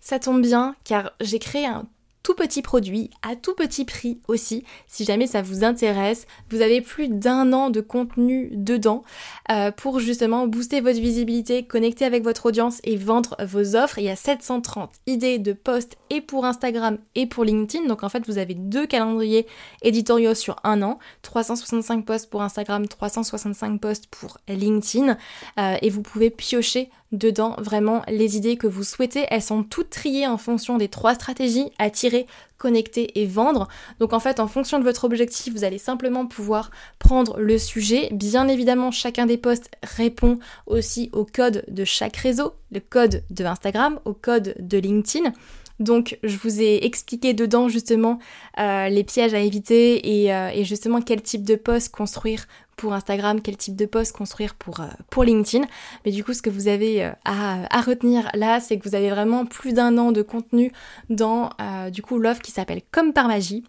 Ça 0.00 0.18
tombe 0.18 0.40
bien 0.40 0.74
car 0.84 1.12
j'ai 1.20 1.38
créé 1.38 1.66
un 1.66 1.86
tout 2.26 2.34
petit 2.34 2.60
produit, 2.60 3.10
à 3.22 3.36
tout 3.36 3.54
petit 3.54 3.84
prix 3.84 4.18
aussi, 4.26 4.64
si 4.88 5.04
jamais 5.04 5.28
ça 5.28 5.42
vous 5.42 5.62
intéresse. 5.62 6.26
Vous 6.50 6.60
avez 6.60 6.80
plus 6.80 7.06
d'un 7.06 7.52
an 7.52 7.70
de 7.70 7.80
contenu 7.80 8.50
dedans 8.52 9.04
euh, 9.52 9.70
pour 9.70 10.00
justement 10.00 10.48
booster 10.48 10.80
votre 10.80 10.98
visibilité, 10.98 11.62
connecter 11.62 12.04
avec 12.04 12.24
votre 12.24 12.46
audience 12.46 12.80
et 12.82 12.96
vendre 12.96 13.36
vos 13.46 13.76
offres. 13.76 13.98
Il 13.98 14.06
y 14.06 14.10
a 14.10 14.16
730 14.16 14.90
idées 15.06 15.38
de 15.38 15.52
posts 15.52 15.98
et 16.10 16.20
pour 16.20 16.44
Instagram 16.44 16.98
et 17.14 17.26
pour 17.28 17.44
LinkedIn. 17.44 17.86
Donc 17.86 18.02
en 18.02 18.08
fait, 18.08 18.26
vous 18.26 18.38
avez 18.38 18.54
deux 18.54 18.88
calendriers 18.88 19.46
éditoriaux 19.82 20.34
sur 20.34 20.56
un 20.64 20.82
an, 20.82 20.98
365 21.22 22.04
posts 22.04 22.28
pour 22.28 22.42
Instagram, 22.42 22.88
365 22.88 23.80
posts 23.80 24.08
pour 24.08 24.38
LinkedIn. 24.48 25.16
Euh, 25.60 25.76
et 25.80 25.90
vous 25.90 26.02
pouvez 26.02 26.30
piocher 26.30 26.90
dedans 27.12 27.54
vraiment 27.58 28.02
les 28.08 28.36
idées 28.36 28.56
que 28.56 28.66
vous 28.66 28.84
souhaitez. 28.84 29.24
Elles 29.30 29.42
sont 29.42 29.62
toutes 29.62 29.90
triées 29.90 30.26
en 30.26 30.38
fonction 30.38 30.76
des 30.76 30.88
trois 30.88 31.14
stratégies 31.14 31.70
attirer, 31.78 32.26
connecter 32.58 33.20
et 33.20 33.26
vendre. 33.26 33.68
Donc 34.00 34.12
en 34.12 34.20
fait, 34.20 34.40
en 34.40 34.48
fonction 34.48 34.78
de 34.78 34.84
votre 34.84 35.04
objectif, 35.04 35.52
vous 35.52 35.64
allez 35.64 35.78
simplement 35.78 36.26
pouvoir 36.26 36.70
prendre 36.98 37.38
le 37.38 37.58
sujet. 37.58 38.08
Bien 38.12 38.48
évidemment, 38.48 38.90
chacun 38.90 39.26
des 39.26 39.38
posts 39.38 39.70
répond 39.82 40.38
aussi 40.66 41.10
au 41.12 41.24
code 41.24 41.64
de 41.68 41.84
chaque 41.84 42.16
réseau, 42.16 42.54
le 42.72 42.80
code 42.80 43.22
de 43.30 43.44
Instagram, 43.44 44.00
au 44.04 44.12
code 44.12 44.54
de 44.58 44.78
LinkedIn. 44.78 45.32
Donc 45.78 46.18
je 46.22 46.36
vous 46.38 46.62
ai 46.62 46.86
expliqué 46.86 47.34
dedans 47.34 47.68
justement 47.68 48.18
euh, 48.58 48.88
les 48.88 49.04
pièges 49.04 49.34
à 49.34 49.40
éviter 49.40 50.22
et, 50.22 50.32
euh, 50.32 50.48
et, 50.48 50.64
justement 50.64 51.02
quel 51.02 51.20
type 51.20 51.44
de 51.44 51.54
post 51.54 51.94
construire 51.94 52.46
pour 52.76 52.92
Instagram, 52.92 53.40
quel 53.40 53.56
type 53.56 53.74
de 53.74 53.86
post 53.86 54.12
construire 54.12 54.54
pour, 54.54 54.80
euh, 54.80 54.86
pour 55.10 55.24
LinkedIn. 55.24 55.66
Mais 56.04 56.12
du 56.12 56.22
coup, 56.22 56.34
ce 56.34 56.42
que 56.42 56.50
vous 56.50 56.68
avez 56.68 57.04
euh, 57.04 57.10
à, 57.24 57.80
retenir 57.80 58.30
là, 58.34 58.60
c'est 58.60 58.78
que 58.78 58.88
vous 58.88 58.94
avez 58.94 59.10
vraiment 59.10 59.46
plus 59.46 59.72
d'un 59.72 59.96
an 59.98 60.12
de 60.12 60.22
contenu 60.22 60.72
dans 61.08 61.50
euh, 61.60 61.90
du 61.90 62.02
coup 62.02 62.18
l'offre 62.18 62.42
qui 62.42 62.52
s'appelle 62.52 62.82
Comme 62.90 63.12
par 63.12 63.28
magie. 63.28 63.64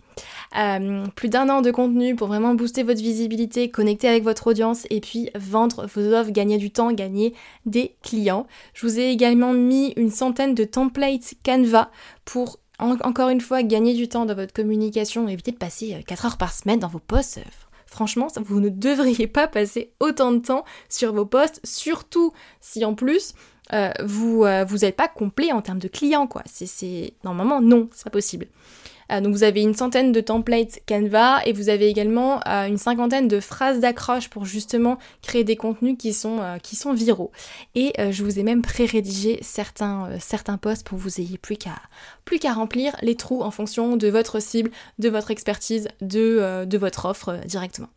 plus 1.15 1.29
d'un 1.29 1.49
an 1.49 1.61
de 1.61 1.71
contenu 1.71 2.15
pour 2.15 2.27
vraiment 2.27 2.53
booster 2.53 2.83
votre 2.83 3.01
visibilité, 3.01 3.69
connecter 3.69 4.07
avec 4.07 4.23
votre 4.23 4.47
audience 4.47 4.85
et 4.89 4.99
puis 4.99 5.29
vendre 5.35 5.87
vos 5.87 6.13
offres, 6.13 6.31
gagner 6.31 6.57
du 6.57 6.71
temps, 6.71 6.91
gagner 6.91 7.33
des 7.65 7.95
clients. 8.03 8.47
Je 8.73 8.85
vous 8.85 8.99
ai 8.99 9.09
également 9.09 9.53
mis 9.53 9.93
une 9.95 10.09
centaine 10.09 10.53
de 10.53 10.63
templates 10.63 11.35
Canva 11.45 11.91
pour 12.25 12.59
encore 12.79 13.29
une 13.29 13.41
fois, 13.41 13.63
gagner 13.63 13.95
du 13.95 14.07
temps 14.07 14.27
dans 14.27 14.35
votre 14.35 14.53
communication, 14.53 15.27
éviter 15.27 15.51
de 15.51 15.57
passer 15.57 16.03
4 16.05 16.25
heures 16.25 16.37
par 16.37 16.53
semaine 16.53 16.79
dans 16.79 16.87
vos 16.87 16.99
posts. 16.99 17.39
Franchement, 17.97 18.27
vous 18.35 18.59
ne 18.59 18.69
devriez 18.69 19.25
pas 19.25 19.47
passer 19.47 19.91
autant 19.99 20.31
de 20.31 20.37
temps 20.37 20.65
sur 20.87 21.13
vos 21.13 21.25
posts, 21.25 21.59
surtout 21.63 22.31
si 22.61 22.85
en 22.85 22.93
plus 22.93 23.33
vous 24.05 24.45
vous 24.67 24.77
n'êtes 24.77 24.95
pas 24.95 25.07
complet 25.07 25.51
en 25.51 25.63
termes 25.63 25.79
de 25.79 25.87
clients 25.87 26.27
quoi. 26.27 26.43
C'est 26.45 27.15
normalement 27.23 27.59
non, 27.59 27.89
c'est 27.91 28.03
pas 28.03 28.11
possible. 28.11 28.45
Euh, 29.11 29.21
donc 29.21 29.33
vous 29.33 29.43
avez 29.43 29.61
une 29.61 29.73
centaine 29.73 30.11
de 30.11 30.21
templates 30.21 30.79
Canva 30.87 31.41
et 31.45 31.53
vous 31.53 31.69
avez 31.69 31.87
également 31.87 32.39
euh, 32.47 32.67
une 32.67 32.77
cinquantaine 32.77 33.27
de 33.27 33.39
phrases 33.39 33.79
d'accroche 33.79 34.29
pour 34.29 34.45
justement 34.45 34.97
créer 35.21 35.43
des 35.43 35.55
contenus 35.55 35.95
qui 35.97 36.13
sont, 36.13 36.39
euh, 36.39 36.57
qui 36.57 36.75
sont 36.75 36.93
viraux. 36.93 37.31
Et 37.75 37.93
je 38.11 38.23
vous 38.23 38.39
ai 38.39 38.43
même 38.43 38.61
pré-rédigé 38.61 39.39
certains, 39.41 40.09
certains 40.19 40.57
posts 40.57 40.85
pour 40.85 40.97
que 40.97 41.03
vous 41.03 41.19
ayez 41.19 41.37
plus 41.37 41.57
qu'à 41.57 41.75
plus 42.25 42.39
qu'à 42.39 42.53
remplir 42.53 42.95
les 43.01 43.15
trous 43.15 43.41
en 43.41 43.51
fonction 43.51 43.97
de 43.97 44.07
votre 44.07 44.41
cible, 44.41 44.71
de 44.99 45.09
votre 45.09 45.31
expertise, 45.31 45.87
de, 46.01 46.65
de 46.65 46.77
votre 46.77 47.05
offre 47.05 47.39
directement. 47.45 47.87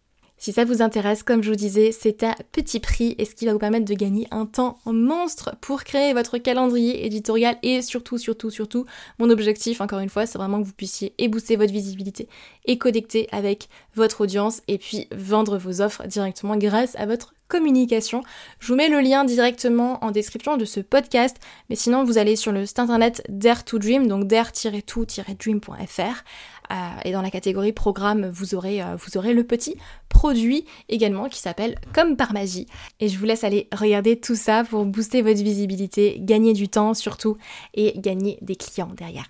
Si 0.40 0.54
ça 0.54 0.64
vous 0.64 0.80
intéresse, 0.80 1.22
comme 1.22 1.42
je 1.42 1.50
vous 1.50 1.56
disais, 1.56 1.92
c'est 1.92 2.22
à 2.22 2.34
petit 2.50 2.80
prix 2.80 3.14
et 3.18 3.26
ce 3.26 3.34
qui 3.34 3.44
va 3.44 3.52
vous 3.52 3.58
permettre 3.58 3.84
de 3.84 3.92
gagner 3.92 4.26
un 4.30 4.46
temps 4.46 4.78
monstre 4.86 5.54
pour 5.60 5.84
créer 5.84 6.14
votre 6.14 6.38
calendrier 6.38 7.04
éditorial 7.04 7.58
et 7.62 7.82
surtout, 7.82 8.16
surtout, 8.16 8.48
surtout, 8.48 8.86
mon 9.18 9.28
objectif, 9.28 9.82
encore 9.82 9.98
une 9.98 10.08
fois, 10.08 10.24
c'est 10.24 10.38
vraiment 10.38 10.62
que 10.62 10.66
vous 10.66 10.72
puissiez 10.72 11.12
et 11.18 11.28
booster 11.28 11.56
votre 11.56 11.74
visibilité 11.74 12.26
et 12.64 12.78
connecter 12.78 13.28
avec 13.32 13.68
votre 13.94 14.22
audience 14.22 14.62
et 14.66 14.78
puis 14.78 15.08
vendre 15.12 15.58
vos 15.58 15.82
offres 15.82 16.06
directement 16.06 16.56
grâce 16.56 16.96
à 16.96 17.04
votre 17.04 17.34
communication. 17.48 18.22
Je 18.60 18.68
vous 18.68 18.76
mets 18.76 18.88
le 18.88 19.00
lien 19.00 19.24
directement 19.24 20.02
en 20.02 20.10
description 20.10 20.56
de 20.56 20.64
ce 20.64 20.80
podcast, 20.80 21.36
mais 21.68 21.76
sinon 21.76 22.04
vous 22.04 22.16
allez 22.16 22.36
sur 22.36 22.52
le 22.52 22.64
site 22.64 22.78
internet 22.78 23.22
Dare 23.28 23.66
to 23.66 23.78
Dream, 23.78 24.06
donc 24.06 24.24
dare-to-dream.fr 24.24 26.24
euh, 26.70 26.74
et 27.04 27.12
dans 27.12 27.22
la 27.22 27.30
catégorie 27.30 27.72
programme, 27.72 28.28
vous 28.28 28.54
aurez, 28.54 28.80
euh, 28.80 28.96
vous 28.96 29.18
aurez 29.18 29.34
le 29.34 29.44
petit 29.44 29.76
produit 30.20 30.66
également 30.90 31.30
qui 31.30 31.40
s'appelle 31.40 31.76
Comme 31.94 32.14
par 32.14 32.34
magie. 32.34 32.66
Et 33.00 33.08
je 33.08 33.18
vous 33.18 33.24
laisse 33.24 33.42
aller 33.42 33.68
regarder 33.72 34.20
tout 34.20 34.34
ça 34.34 34.64
pour 34.64 34.84
booster 34.84 35.22
votre 35.22 35.42
visibilité, 35.42 36.18
gagner 36.20 36.52
du 36.52 36.68
temps 36.68 36.92
surtout 36.92 37.38
et 37.72 37.98
gagner 37.98 38.36
des 38.42 38.54
clients 38.54 38.90
derrière. 38.94 39.24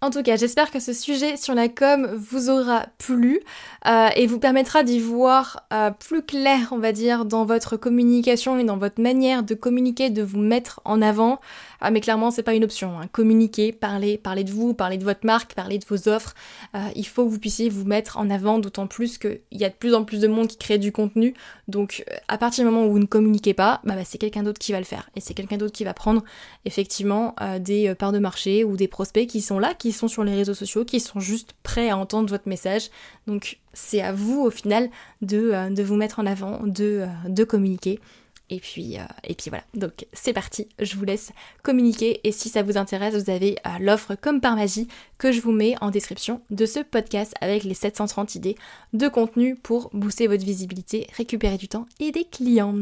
En 0.00 0.10
tout 0.10 0.24
cas, 0.24 0.34
j'espère 0.34 0.72
que 0.72 0.80
ce 0.80 0.92
sujet 0.92 1.36
sur 1.36 1.54
la 1.54 1.68
com 1.68 2.08
vous 2.16 2.50
aura 2.50 2.86
plu 2.98 3.38
euh, 3.86 4.08
et 4.16 4.26
vous 4.26 4.40
permettra 4.40 4.82
d'y 4.82 4.98
voir 4.98 5.68
plus 6.00 6.22
clair, 6.22 6.70
on 6.72 6.78
va 6.78 6.90
dire, 6.90 7.24
dans 7.24 7.44
votre 7.44 7.76
communication 7.76 8.58
et 8.58 8.64
dans 8.64 8.78
votre 8.78 9.00
manière 9.00 9.44
de 9.44 9.54
communiquer, 9.54 10.10
de 10.10 10.24
vous 10.24 10.40
mettre 10.40 10.80
en 10.84 11.00
avant. 11.02 11.38
Ah 11.82 11.90
mais 11.90 12.00
clairement 12.00 12.30
c'est 12.30 12.42
pas 12.42 12.54
une 12.54 12.64
option. 12.64 12.98
Hein. 12.98 13.08
Communiquer, 13.10 13.72
parler, 13.72 14.16
parler 14.16 14.44
de 14.44 14.50
vous, 14.50 14.72
parler 14.72 14.98
de 14.98 15.04
votre 15.04 15.26
marque, 15.26 15.54
parler 15.54 15.78
de 15.78 15.84
vos 15.84 16.08
offres. 16.08 16.34
Euh, 16.74 16.78
il 16.94 17.06
faut 17.06 17.24
que 17.24 17.30
vous 17.30 17.38
puissiez 17.38 17.68
vous 17.68 17.84
mettre 17.84 18.18
en 18.18 18.30
avant, 18.30 18.58
d'autant 18.58 18.86
plus 18.86 19.18
qu'il 19.18 19.40
y 19.50 19.64
a 19.64 19.68
de 19.68 19.74
plus 19.74 19.94
en 19.94 20.04
plus 20.04 20.20
de 20.20 20.28
monde 20.28 20.46
qui 20.46 20.56
crée 20.56 20.78
du 20.78 20.92
contenu. 20.92 21.34
Donc 21.68 22.04
à 22.28 22.38
partir 22.38 22.64
du 22.64 22.70
moment 22.70 22.86
où 22.86 22.92
vous 22.92 22.98
ne 22.98 23.06
communiquez 23.06 23.52
pas, 23.52 23.80
bah, 23.84 23.94
bah 23.96 24.04
c'est 24.04 24.18
quelqu'un 24.18 24.44
d'autre 24.44 24.60
qui 24.60 24.72
va 24.72 24.78
le 24.78 24.84
faire. 24.84 25.10
Et 25.16 25.20
c'est 25.20 25.34
quelqu'un 25.34 25.56
d'autre 25.56 25.72
qui 25.72 25.84
va 25.84 25.92
prendre 25.92 26.22
effectivement 26.64 27.34
euh, 27.40 27.58
des 27.58 27.88
euh, 27.88 27.94
parts 27.94 28.12
de 28.12 28.20
marché 28.20 28.64
ou 28.64 28.76
des 28.76 28.88
prospects 28.88 29.26
qui 29.26 29.40
sont 29.40 29.58
là, 29.58 29.74
qui 29.74 29.92
sont 29.92 30.08
sur 30.08 30.22
les 30.22 30.34
réseaux 30.34 30.54
sociaux, 30.54 30.84
qui 30.84 31.00
sont 31.00 31.20
juste 31.20 31.54
prêts 31.62 31.90
à 31.90 31.96
entendre 31.96 32.28
votre 32.28 32.48
message. 32.48 32.90
Donc 33.26 33.58
c'est 33.72 34.02
à 34.02 34.12
vous 34.12 34.40
au 34.40 34.50
final 34.50 34.88
de, 35.20 35.82
vous 35.82 35.96
mettre 35.96 36.20
en 36.20 36.26
avant, 36.26 36.60
de 36.64 37.44
communiquer. 37.44 37.98
Et 38.52 38.60
puis, 38.60 38.98
euh, 38.98 39.04
et 39.24 39.34
puis 39.34 39.48
voilà, 39.48 39.64
donc 39.72 40.04
c'est 40.12 40.34
parti, 40.34 40.68
je 40.78 40.94
vous 40.96 41.06
laisse 41.06 41.32
communiquer. 41.62 42.20
Et 42.24 42.32
si 42.32 42.50
ça 42.50 42.62
vous 42.62 42.76
intéresse, 42.76 43.14
vous 43.14 43.30
avez 43.30 43.56
euh, 43.66 43.70
l'offre 43.80 44.14
comme 44.14 44.42
par 44.42 44.56
magie 44.56 44.88
que 45.16 45.32
je 45.32 45.40
vous 45.40 45.52
mets 45.52 45.74
en 45.80 45.90
description 45.90 46.42
de 46.50 46.66
ce 46.66 46.80
podcast 46.80 47.32
avec 47.40 47.64
les 47.64 47.72
730 47.72 48.34
idées 48.34 48.56
de 48.92 49.08
contenu 49.08 49.56
pour 49.56 49.88
booster 49.94 50.26
votre 50.26 50.44
visibilité, 50.44 51.06
récupérer 51.16 51.56
du 51.56 51.66
temps 51.66 51.86
et 51.98 52.12
des 52.12 52.24
clients. 52.24 52.74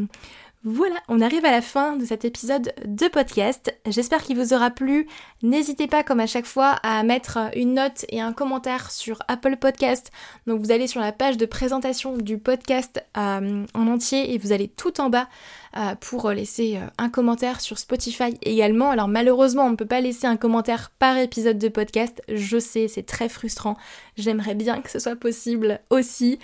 Voilà, 0.62 0.96
on 1.09 1.23
arrive 1.23 1.46
à 1.46 1.51
la 1.51 1.62
fin 1.62 1.96
de 1.96 2.05
cet 2.05 2.27
épisode 2.27 2.75
de 2.85 3.09
podcast. 3.09 3.75
J'espère 3.87 4.23
qu'il 4.23 4.37
vous 4.37 4.53
aura 4.53 4.68
plu. 4.68 5.07
N'hésitez 5.42 5.87
pas, 5.87 6.03
comme 6.03 6.20
à 6.20 6.27
chaque 6.27 6.44
fois, 6.44 6.73
à 6.83 7.03
mettre 7.03 7.38
une 7.57 7.73
note 7.73 8.05
et 8.11 8.20
un 8.20 8.35
commentaire 8.35 8.90
sur 8.90 9.20
Apple 9.27 9.57
Podcast. 9.57 10.11
Donc 10.46 10.61
vous 10.61 10.70
allez 10.70 10.87
sur 10.87 11.01
la 11.01 11.12
page 11.12 11.38
de 11.38 11.46
présentation 11.46 12.14
du 12.18 12.37
podcast 12.37 13.03
euh, 13.16 13.64
en 13.73 13.87
entier 13.87 14.35
et 14.35 14.37
vous 14.37 14.53
allez 14.53 14.68
tout 14.68 15.01
en 15.01 15.09
bas 15.09 15.31
euh, 15.79 15.94
pour 15.99 16.29
laisser 16.29 16.77
euh, 16.77 16.87
un 16.99 17.09
commentaire 17.09 17.62
sur 17.62 17.79
Spotify 17.79 18.37
également. 18.42 18.90
Alors 18.90 19.09
malheureusement, 19.09 19.64
on 19.64 19.70
ne 19.70 19.77
peut 19.77 19.87
pas 19.87 20.03
laisser 20.03 20.27
un 20.27 20.37
commentaire 20.37 20.90
par 20.99 21.16
épisode 21.16 21.57
de 21.57 21.68
podcast. 21.68 22.20
Je 22.29 22.59
sais, 22.59 22.87
c'est 22.87 23.07
très 23.07 23.31
frustrant. 23.31 23.79
J'aimerais 24.18 24.55
bien 24.55 24.83
que 24.83 24.90
ce 24.90 24.99
soit 24.99 25.16
possible 25.16 25.81
aussi. 25.88 26.38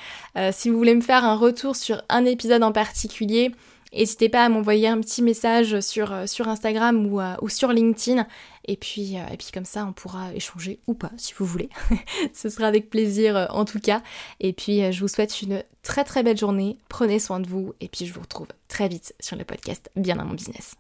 si 0.53 0.71
vous 0.71 0.79
voulez 0.79 0.95
me 0.95 1.03
faire 1.03 1.27
un 1.27 1.37
retour 1.37 1.77
sur 1.77 2.01
un 2.09 2.25
épisode 2.25 2.63
en 2.63 2.73
particulier, 2.73 3.53
N'hésitez 3.93 4.29
pas 4.29 4.45
à 4.45 4.49
m'envoyer 4.49 4.89
un 4.89 5.01
petit 5.01 5.23
message 5.23 5.81
sur, 5.81 6.13
euh, 6.13 6.27
sur 6.27 6.49
Instagram 6.49 7.07
ou, 7.07 7.21
euh, 7.21 7.35
ou 7.41 7.49
sur 7.49 7.73
LinkedIn. 7.73 8.27
Et 8.67 8.77
puis, 8.77 9.17
euh, 9.17 9.27
et 9.33 9.37
puis 9.37 9.49
comme 9.53 9.65
ça, 9.65 9.87
on 9.87 9.93
pourra 9.93 10.35
échanger 10.35 10.81
ou 10.87 10.95
pas, 10.95 11.11
si 11.17 11.35
vous 11.39 11.47
voulez. 11.47 11.69
Ce 12.33 12.49
sera 12.49 12.67
avec 12.67 12.91
plaisir 12.91 13.49
en 13.51 13.65
tout 13.65 13.81
cas. 13.81 14.03
Et 14.41 14.53
puis, 14.53 14.93
je 14.93 15.01
vous 15.01 15.09
souhaite 15.09 15.41
une 15.43 15.63
très 15.83 16.05
très 16.05 16.23
belle 16.23 16.39
journée. 16.39 16.79
Prenez 16.89 17.19
soin 17.19 17.41
de 17.41 17.47
vous. 17.47 17.75
Et 17.81 17.89
puis, 17.89 18.07
je 18.07 18.13
vous 18.13 18.21
retrouve 18.21 18.49
très 18.69 18.89
vite 18.89 19.15
sur 19.21 19.37
le 19.37 19.45
podcast 19.45 19.91
Bien 19.97 20.17
dans 20.17 20.25
mon 20.25 20.35
business. 20.35 20.77